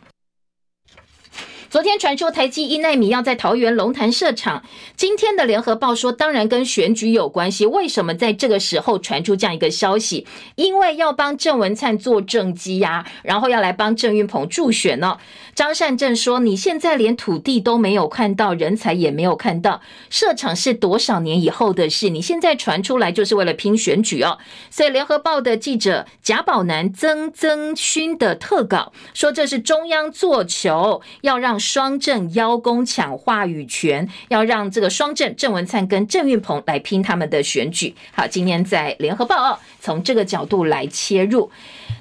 [1.75, 4.63] 昨天传出台积一奈米要在桃园龙潭设厂，
[4.95, 7.65] 今天的联合报说，当然跟选举有关系。
[7.65, 10.25] 为什么在这个时候传出这样一个消息？
[10.55, 15.17] 因为要帮郑文灿做政绩呀，然后要来帮郑运鹏助选呢。
[15.53, 22.09] 张善政说：“你现在连土地都没有看到，人才也没有看到，设厂是多少年以后的事？
[22.09, 24.37] 你现在传出来就是为了拼选举哦。”
[24.71, 37.95] 所以联合报的记者贾宝南、曾曾勋的特稿说：“这是中央做球，要让。”双郑邀功抢话语权，要让这个双郑郑文灿跟郑运鹏来拼他们的选举。
[38.13, 41.49] 好，今天在联合报哦，从这个角度来切入。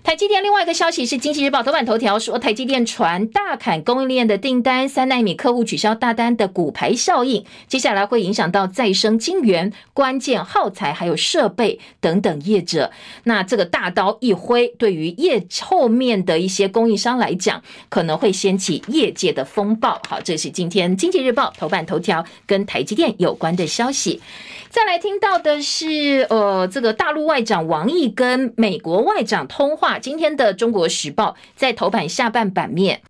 [0.02, 12.90] 台积电另外一个消息是，《经济日报》头版头条说，台积电传大砍供应链的订单，三纳米客户取消大单的骨牌效应，接下来会影响到再生晶圆、关键耗材还有设备等等业者。
[13.22, 20.02] 那这个大刀一挥，对于业后面的一些供应商来讲，可能会掀起业界的风暴。
[20.08, 24.20] 好，这是今天《经济日报》头版头条跟台积电有关的消息。
[24.68, 30.00] 再来听到的是，呃，这个大陆外长王毅跟美国外长通话。
[30.00, 33.02] 今天的《中国时报》在头版下半版面。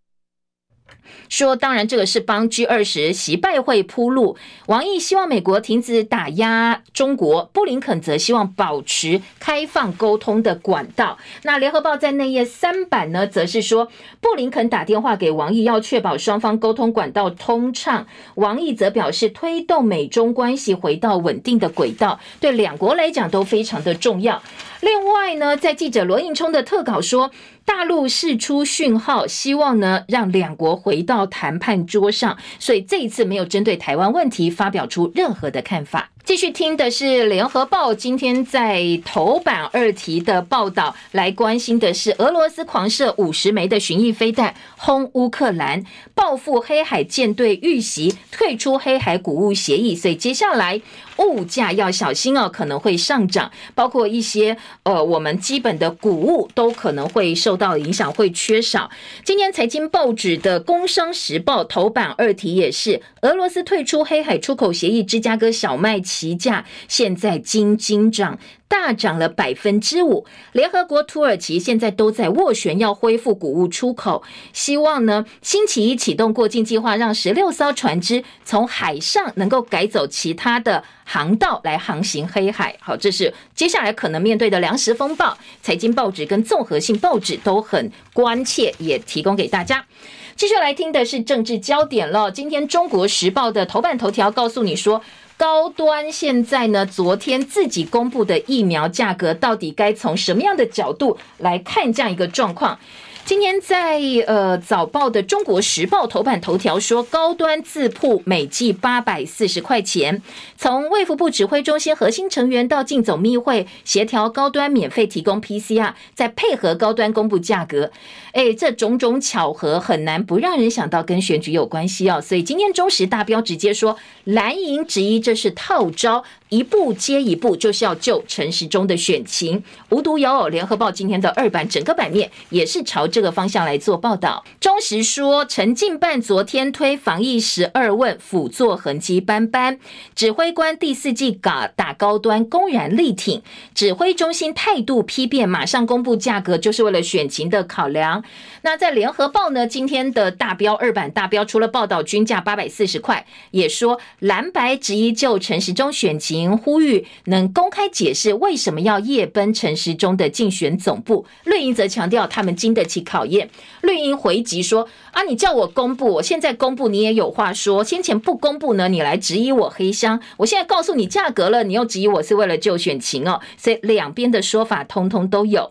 [1.28, 4.36] 说，当然这个是帮 G 二十习拜会铺路。
[4.66, 11.18] 王毅希望美国停止打压中国，布林肯则希望保持开放沟通的管道。
[11.42, 13.88] 那联合报在内页三版呢，则是说
[14.20, 18.06] 布林肯打电话给王毅，要确保双方沟通管道通畅。
[18.36, 24.42] 王毅则表示，推动美中关系回到稳定的轨道，对两国来讲都非常的重要。
[24.84, 27.30] 另外呢，在记者罗应聪的特稿说，
[27.64, 36.10] 大陆释出讯号，希望呢让两国回到谈判桌上，所以这一次没有针对台湾问题发表出任何的看法。
[36.24, 50.80] 继续听的是联合报今天在头版二题的报道，来关心的是俄罗斯狂射五十枚的巡弋飞弹轰乌克兰，报复黑海舰队遇袭，退出黑海谷物协议，所以接下来
[51.18, 58.90] 物价要小心哦，可能会上涨，包括一些呃我们基本的谷物都可能会受到影响，会缺少。
[59.22, 66.00] 今天财经报纸的《工商时报》头版二题也是俄罗斯退出黑海出口协议，芝加哥小麦。
[66.14, 68.38] 期价现在惊惊涨。
[68.66, 82.76] 大涨了百分之五，联合国、土耳其现在都在斡旋要恢复谷物出口，希望呢星期一启动过境计划，让十六艘船只从海上能够改走其他的航道来航行黑海。
[82.80, 89.86] 好，这是接下来可能面对的粮食风暴，财经报纸跟综合性报纸都很关切，也提供给大家。
[90.34, 95.00] 继续来听的是政治焦点了，今天《中国时报》的头版头条告诉你说。
[95.36, 96.86] 高端现在呢？
[96.86, 102.78] 昨天自己公布的疫苗价格，到底该从什么样的角度来看这样一个状况？
[103.26, 110.20] 今天在呃早报的《中国时报》头版头条说，高端自曝每剂八百四十块钱。
[110.58, 117.90] 从卫福部指挥中心核心成员到进总密会协调高端免费提供 PCR，再配合高端公布价格，
[118.32, 122.20] 哎，这种种巧合很难不让人想到跟选举有关系哦。
[122.20, 126.22] 所以今天中时大标直接说，蓝营质疑这是套招。
[126.50, 129.64] 一步接一步，就是要救陈时中的选情。
[129.88, 134.44] 无独有偶，联合报今天的二版整个版面也是朝这个方向来做报道。
[134.58, 139.78] 中时说，陈进办昨天推防疫十二问，辅佐痕迹斑斑。
[140.16, 143.40] 指挥官第四季打打高端，公然力挺。
[143.72, 148.24] 指挥中心态度批变，马上公布价格，就是为了选情的考量。
[148.62, 149.64] 那在联合报呢？
[149.64, 161.24] 今天的大标二版大标，除了报道均价八百四十块，也说蓝白执意就陈时中选情，呼吁能公开解释为什么要夜奔陈时中的竞选总部。
[161.44, 163.48] 绿营则强调他们经得起考验。
[163.82, 175.70] 绿茵回击说：啊，你叫我公布，我现在公布你也有话说，先前不公布呢，你来质疑我黑箱，我现在告诉你价格了，你又质疑我是为了救选情哦，所以两边的说法通通都有。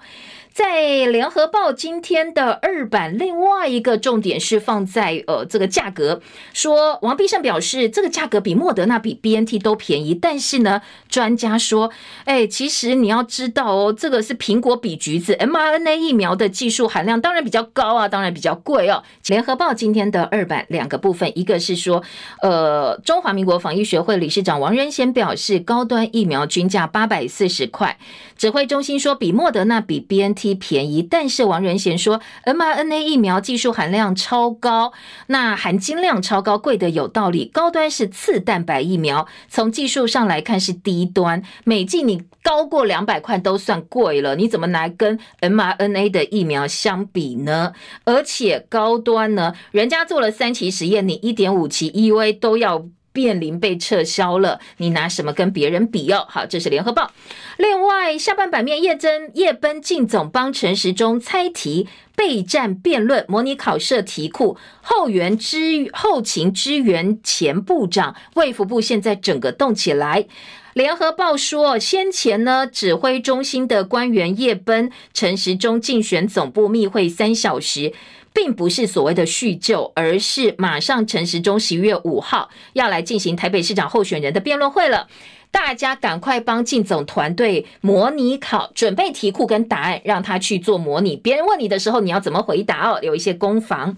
[0.54, 6.22] 在联合报今天的二版，另外一个重点是放在呃这个价格，
[6.54, 11.90] 说王必胜表示这个价格比莫德纳比 BNT 都便宜，但是呢，专家说，
[12.26, 19.02] 哎，其实你要知道哦，这个是苹果比橘子，mRNA 疫苗的技术含量当然比较高啊，当然比较贵哦。
[19.26, 22.04] 联合报今天的二版两个部分，一个是说，
[22.44, 27.98] 呃，中华民国防疫学会理事长王仁贤表示，高端疫苗均价八百四十块，
[28.38, 34.92] 指挥中心说比莫德纳比 B N T 便宜，但是王仁贤说，mRNA 疫苗技术含量超高，
[35.28, 37.46] 那含金量超高，贵的有道理。
[37.46, 47.74] 高端是次蛋白疫苗，从技术上来看是低端，每剂你高过两百块都算贵了，你怎么来跟 mRNA 的疫苗相比呢？
[48.06, 52.88] 而且高端呢，人家做了三期实验，你一点五期 EUA 都要。
[53.14, 56.26] 变零被撤销了，你拿什么跟别人比哦？
[56.28, 57.12] 好，这是联合报。
[57.58, 70.26] 另外，下半版面叶真叶奔进总帮陈时中猜题备战辩论，模拟考设题库，后援支后勤支援前部长，卫福部现在整个动起来。
[70.74, 77.94] 联合报说，先前呢，指挥中心的官员夜奔陈时中竞选总部密会三小时。
[78.34, 85.08] 并不是所谓的叙旧，而是马上陈时中十一月五号要来进行台北市长候选人的辩论会了，
[85.52, 91.16] 大家赶快帮靳总团队模拟考，准备题库跟答案，让他去做模拟。
[91.16, 93.00] 别人问你的时候，你要怎么回答哦？
[93.02, 93.96] 有一些攻防。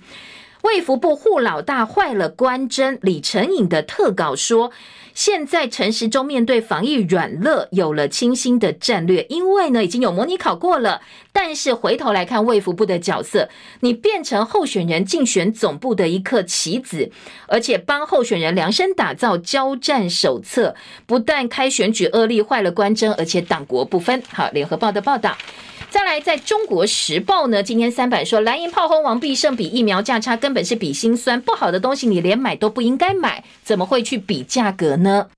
[0.66, 4.72] 卫福部护老大坏了关针，李成颖的特稿说。
[5.14, 11.00] 现在陈时中面对防疫软肋，有了清新的战略，因为呢已经有模拟考过了。
[11.32, 13.48] 但是回头来看卫福部的角色，
[13.82, 17.12] 你变成候选人竞选总部的一颗棋子，
[17.48, 24.22] 而且帮候选人量身打造交战手册，不但开选举恶例坏了关针，而且党国不分。
[24.34, 25.38] 好，联合报的报道。
[25.96, 35.30] 再来，在中国时报呢，今天三版说蓝银炮轰王必胜，比疫苗价差根本是比心酸，不好的东西你连买都不应该买，怎么会去比价格呢？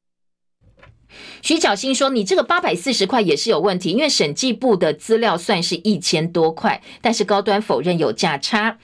[1.44, 8.80] 徐巧芯说，你这个八百四十块也是有问题，因为审计部的资料算是一千多块，但是高端否认有价差。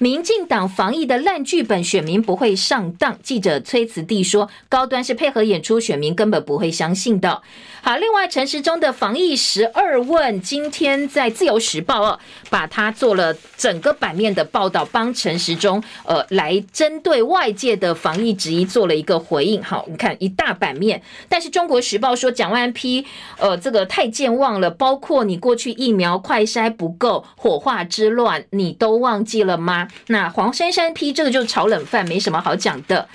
[0.00, 3.18] 民进党防疫的烂剧本，选民不会上当。
[3.20, 7.42] 记者崔慈地说，高端是配合演出，选民根本不会相信的。
[7.82, 19.60] 好，另外陈时中的防疫十二问，今天在自由时报哦，把它做了整个版面的报道，帮陈时中呃来针对外界的防疫质疑做了一个回应。
[19.60, 23.04] 好，你看一大版面，但是中国时报说蒋万批
[23.38, 29.87] 呃这个太健忘了，包括你过去疫苗快筛不够，火化之乱，你都忘记了吗？
[30.08, 33.08] 那黄珊珊批这个就是炒冷饭，没什么好讲的。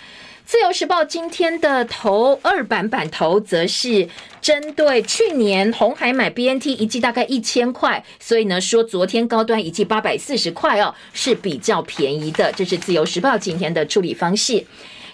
[0.45, 4.09] 自由时报今天的头二版版头则是
[4.41, 12.51] 针对去年红海买 BNT 一剂大概一千块，所以呢说昨天高端一剂八百四十块哦，是比较便宜的。
[12.51, 14.65] 这是自由时报今天的处理方式。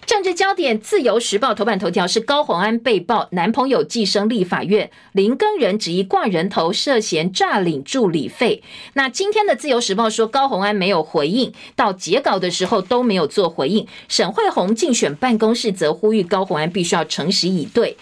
[0.10, 8.64] 政治焦点，《自由时报》头版头条是高虹安被曝男朋友寄生立法院，林根仁质疑挂人头涉嫌诈领助理费。
[8.94, 13.86] 那今天的《自由时报》说高虹安没有回应，到截稿的时候都没有做回应。
[14.08, 17.96] 沈慧红竞选办公室则呼吁高虹安必须要诚实以对。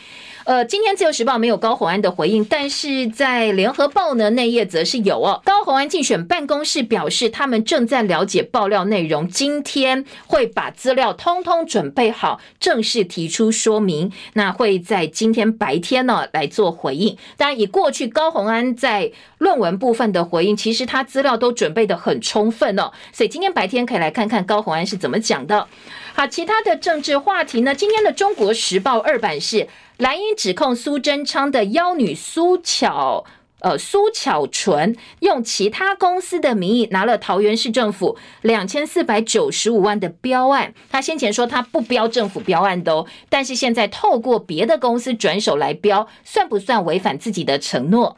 [0.48, 5.42] 呃，今天自由时报没有高虹安的回应，但是在联合报呢那页则是有哦。
[5.44, 14.10] 高虹安竞选办公室表示，他们正在了解爆料内容，今天会把资料通通准备好，正式提出说明。
[14.36, 17.18] 那会在今天白天呢来做回应。
[17.36, 25.68] 当然，以过去高虹安在论文部分的回应，其实他资料都准备得很充分哦，所以今天白天可以来看看高虹安是怎么讲的。
[26.14, 27.76] 好，其他的政治话题呢？
[27.76, 29.68] 今天的《中国时报》二版是。
[29.98, 33.26] 蓝营指控苏贞昌的妖女苏巧，
[33.62, 40.76] 呃，苏巧纯用其他公司的名义拿了桃园市政府两千四百九十五万的标案。
[40.92, 48.16] 他先前说他不标政府标案的哦，但是现在透过别的公司转手来标，算不算违反自己的承诺？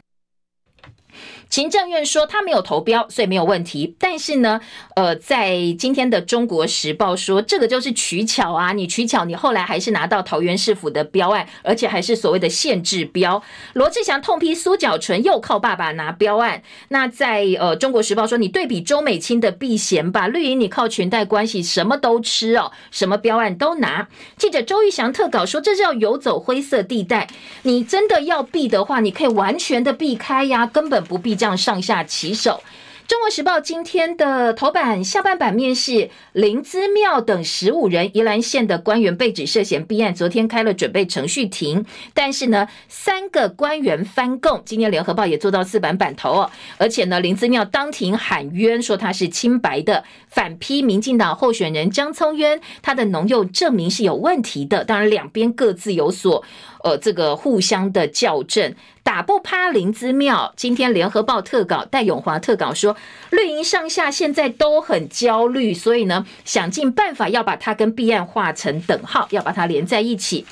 [1.49, 3.95] 行政院说他没有投标，所以没有问题。
[3.97, 4.61] 但是呢，
[4.95, 13.41] 呃，在今天的《中国时报》说这个就是取巧啊，你取巧，你后来还是拿到桃园市府的标案，而且还是所谓的限制标。
[13.73, 16.61] 罗志祥痛批苏巧纯又靠爸爸拿标案。
[16.89, 24.07] 那在呃《中国时报》说你对比周美青的避嫌吧，绿营你靠裙带关系什么都吃哦，什么标案都拿。
[24.37, 27.27] 记者周玉祥特稿说这是要游走灰色地带，
[27.63, 31.38] 你真的要避的话，你可以完全的避开呀，根本不必。
[31.39, 32.61] 这样上下其手。
[33.07, 41.83] 中国时报今天的头版下半版面是林姿妙等十五人宜兰县的官员被指涉嫌弊案，昨天开了准备程序庭，
[42.13, 44.61] 但是呢，三个官员翻供。
[44.63, 54.85] 今天联合报也做到四版版头哦，而且呢，林姿妙当庭喊冤，说他是清白的，反批民进党候选人张聪渊，他的农用证明是有问题的。
[54.85, 56.43] 当然，两边各自有所
[56.83, 58.73] 呃这个互相的校正。
[59.03, 62.95] 打不趴林之妙，今天联合报特稿戴永华特稿说，
[63.31, 70.45] 绿营上下现在都很焦虑，所以呢，想尽办法要把它跟弊案画成等号，要把它连在一起。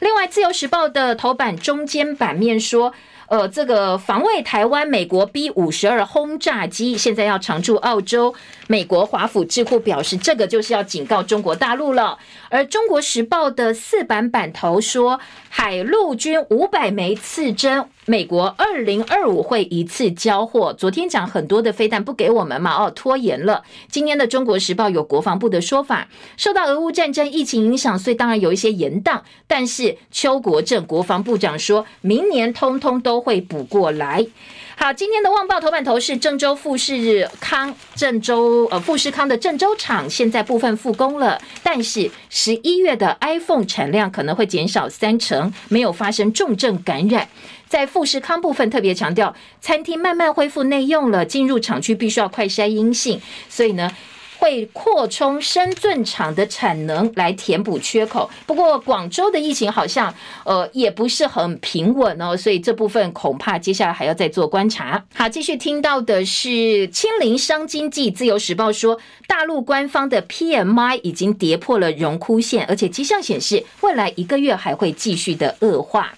[0.00, 2.92] 另外，自由时报的头版中间版面说。
[3.26, 8.34] 呃，这个防卫台湾，美国 B 五十二轰炸机现在要常驻澳洲。
[8.66, 12.18] 美国华府智库表示，这个就是要警告中国大陆了。
[12.48, 20.72] 而中国时报的四版版头说，海陆军五百枚刺针，美国二零二五会一次交货。
[20.72, 23.64] 昨天讲很多的飞弹不给我们嘛，哦，拖延了。
[23.90, 29.22] 今天的中国时报有国防部的说法，受到俄乌战争疫情影响，所以当然有一些延宕。
[29.48, 33.24] 但是邱国正国防部长说明年通通都。
[33.24, 34.26] 会补过来。
[34.76, 47.26] 好，今天的《旺报》头版头是郑州富士康，郑州呃富士康的郑州厂现在部分复工了，但是十一月的 iPhone 产量可能会减少三成，没有发生重症感染。
[47.74, 53.90] 在富士康部分特别强调，餐厅慢慢恢复内用了，进入厂区必须要快筛阴性，所以呢。
[54.36, 60.12] 会扩充深圳厂的产能来填补缺口，不过广州的疫情好像
[60.44, 65.02] 呃也不是很平稳哦，所以这部分恐怕接下来还要再做观察。
[65.14, 76.12] 好，继续听到的是清零商经济自由时报说，大陆官方的 PMI 已经跌破了荣枯线，而且迹象显示未来一个月还会继续的恶化。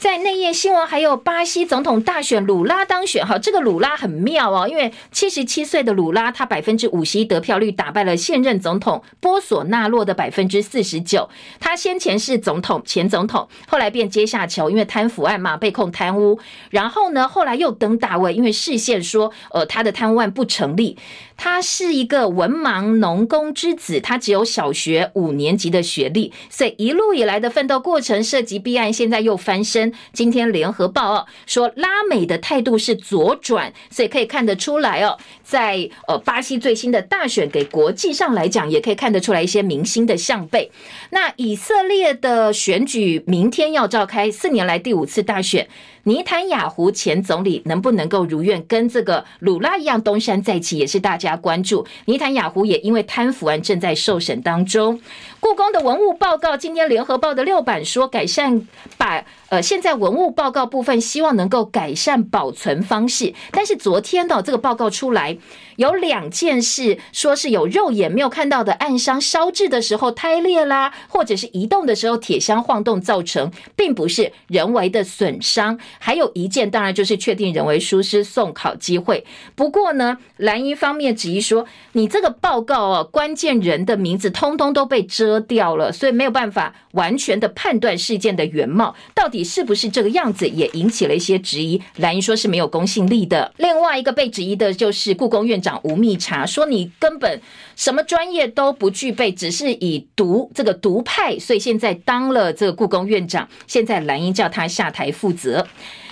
[0.00, 3.26] 在内页新闻，还有巴西总统大选，鲁拉当选。
[3.26, 11.28] 哈，这个鲁拉很妙哦，因为七十七岁的鲁拉，他百分之五十一得票率打败了现任总统波索纳洛的百分之四十九。
[11.60, 16.40] 他先前是总统，前总统，后来变阶下囚，因为贪腐案嘛，被控贪污。
[16.70, 20.96] 然后呢，后来又登大位，因为释宪说，呃，他的贪污案不成立。
[21.36, 29.89] 他是一个文盲农工之子，他只有小学五年级的学历，所以一路以来的奋斗过程涉及弊案，现在又翻身。
[30.12, 40.70] 今天联合报哦说拉美的态度是左转，所以可以看得出来哦，在呃巴西最新的大选，给国际上来讲也可以看得出来一些明星的向背。
[41.10, 45.68] 那以色列的选举明天要召开，四年来第五次大选。
[46.04, 51.86] 尼坦雅胡前总理能不能够如愿跟这个鲁拉一样东山再起，也是大家关注。
[52.06, 54.98] 尼坦雅胡也因为贪腐案正在受审当中。
[55.40, 58.66] 故宫的文物报告，今天联合报的六版说，改善
[58.96, 65.36] 把呃，现在文物报告部分希望能够改善保存方式，但是昨天的这个报告出来，
[65.80, 75.78] 有两件事说是有肉眼没有看到的暗伤烧制的时候胎裂啦，或者是移动的时候铁箱晃动造成，并不是人为的损伤。
[75.98, 79.24] 还有一件，当然就是确定人为疏失送考机会。
[79.54, 91.80] 不过呢，蓝营方面质疑说，你这个报告啊，关键人的名字通通都被遮掉了，所以没有办法完全的判断事件的原貌，到底是不是这个样子，也引起了一些质疑。
[91.96, 93.50] 蓝营说是没有公信力的。
[93.56, 97.40] 另外一个被质疑的就是故宫院长吴密察，说你根本
[97.76, 105.66] 什么专业都不具备，只是以独这个独派，所以现在当了这个故宫院长，现在蓝营叫他下台负责。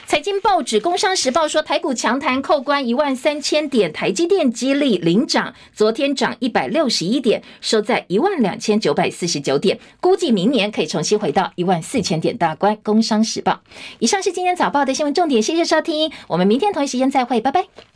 [0.06, 12.74] 财经报纸《工商时报》说，台股强弹扣关一万三千点，台积电激励领涨，昨天涨一百六十一点，收在一万两千九百四十九点，估计明年可以重新回到一万四千点大关。
[12.82, 13.52] 《工商时报》
[13.98, 17.87] 以上是今天早报的新闻重点，谢谢收听，我们明天同一时间再会，拜拜。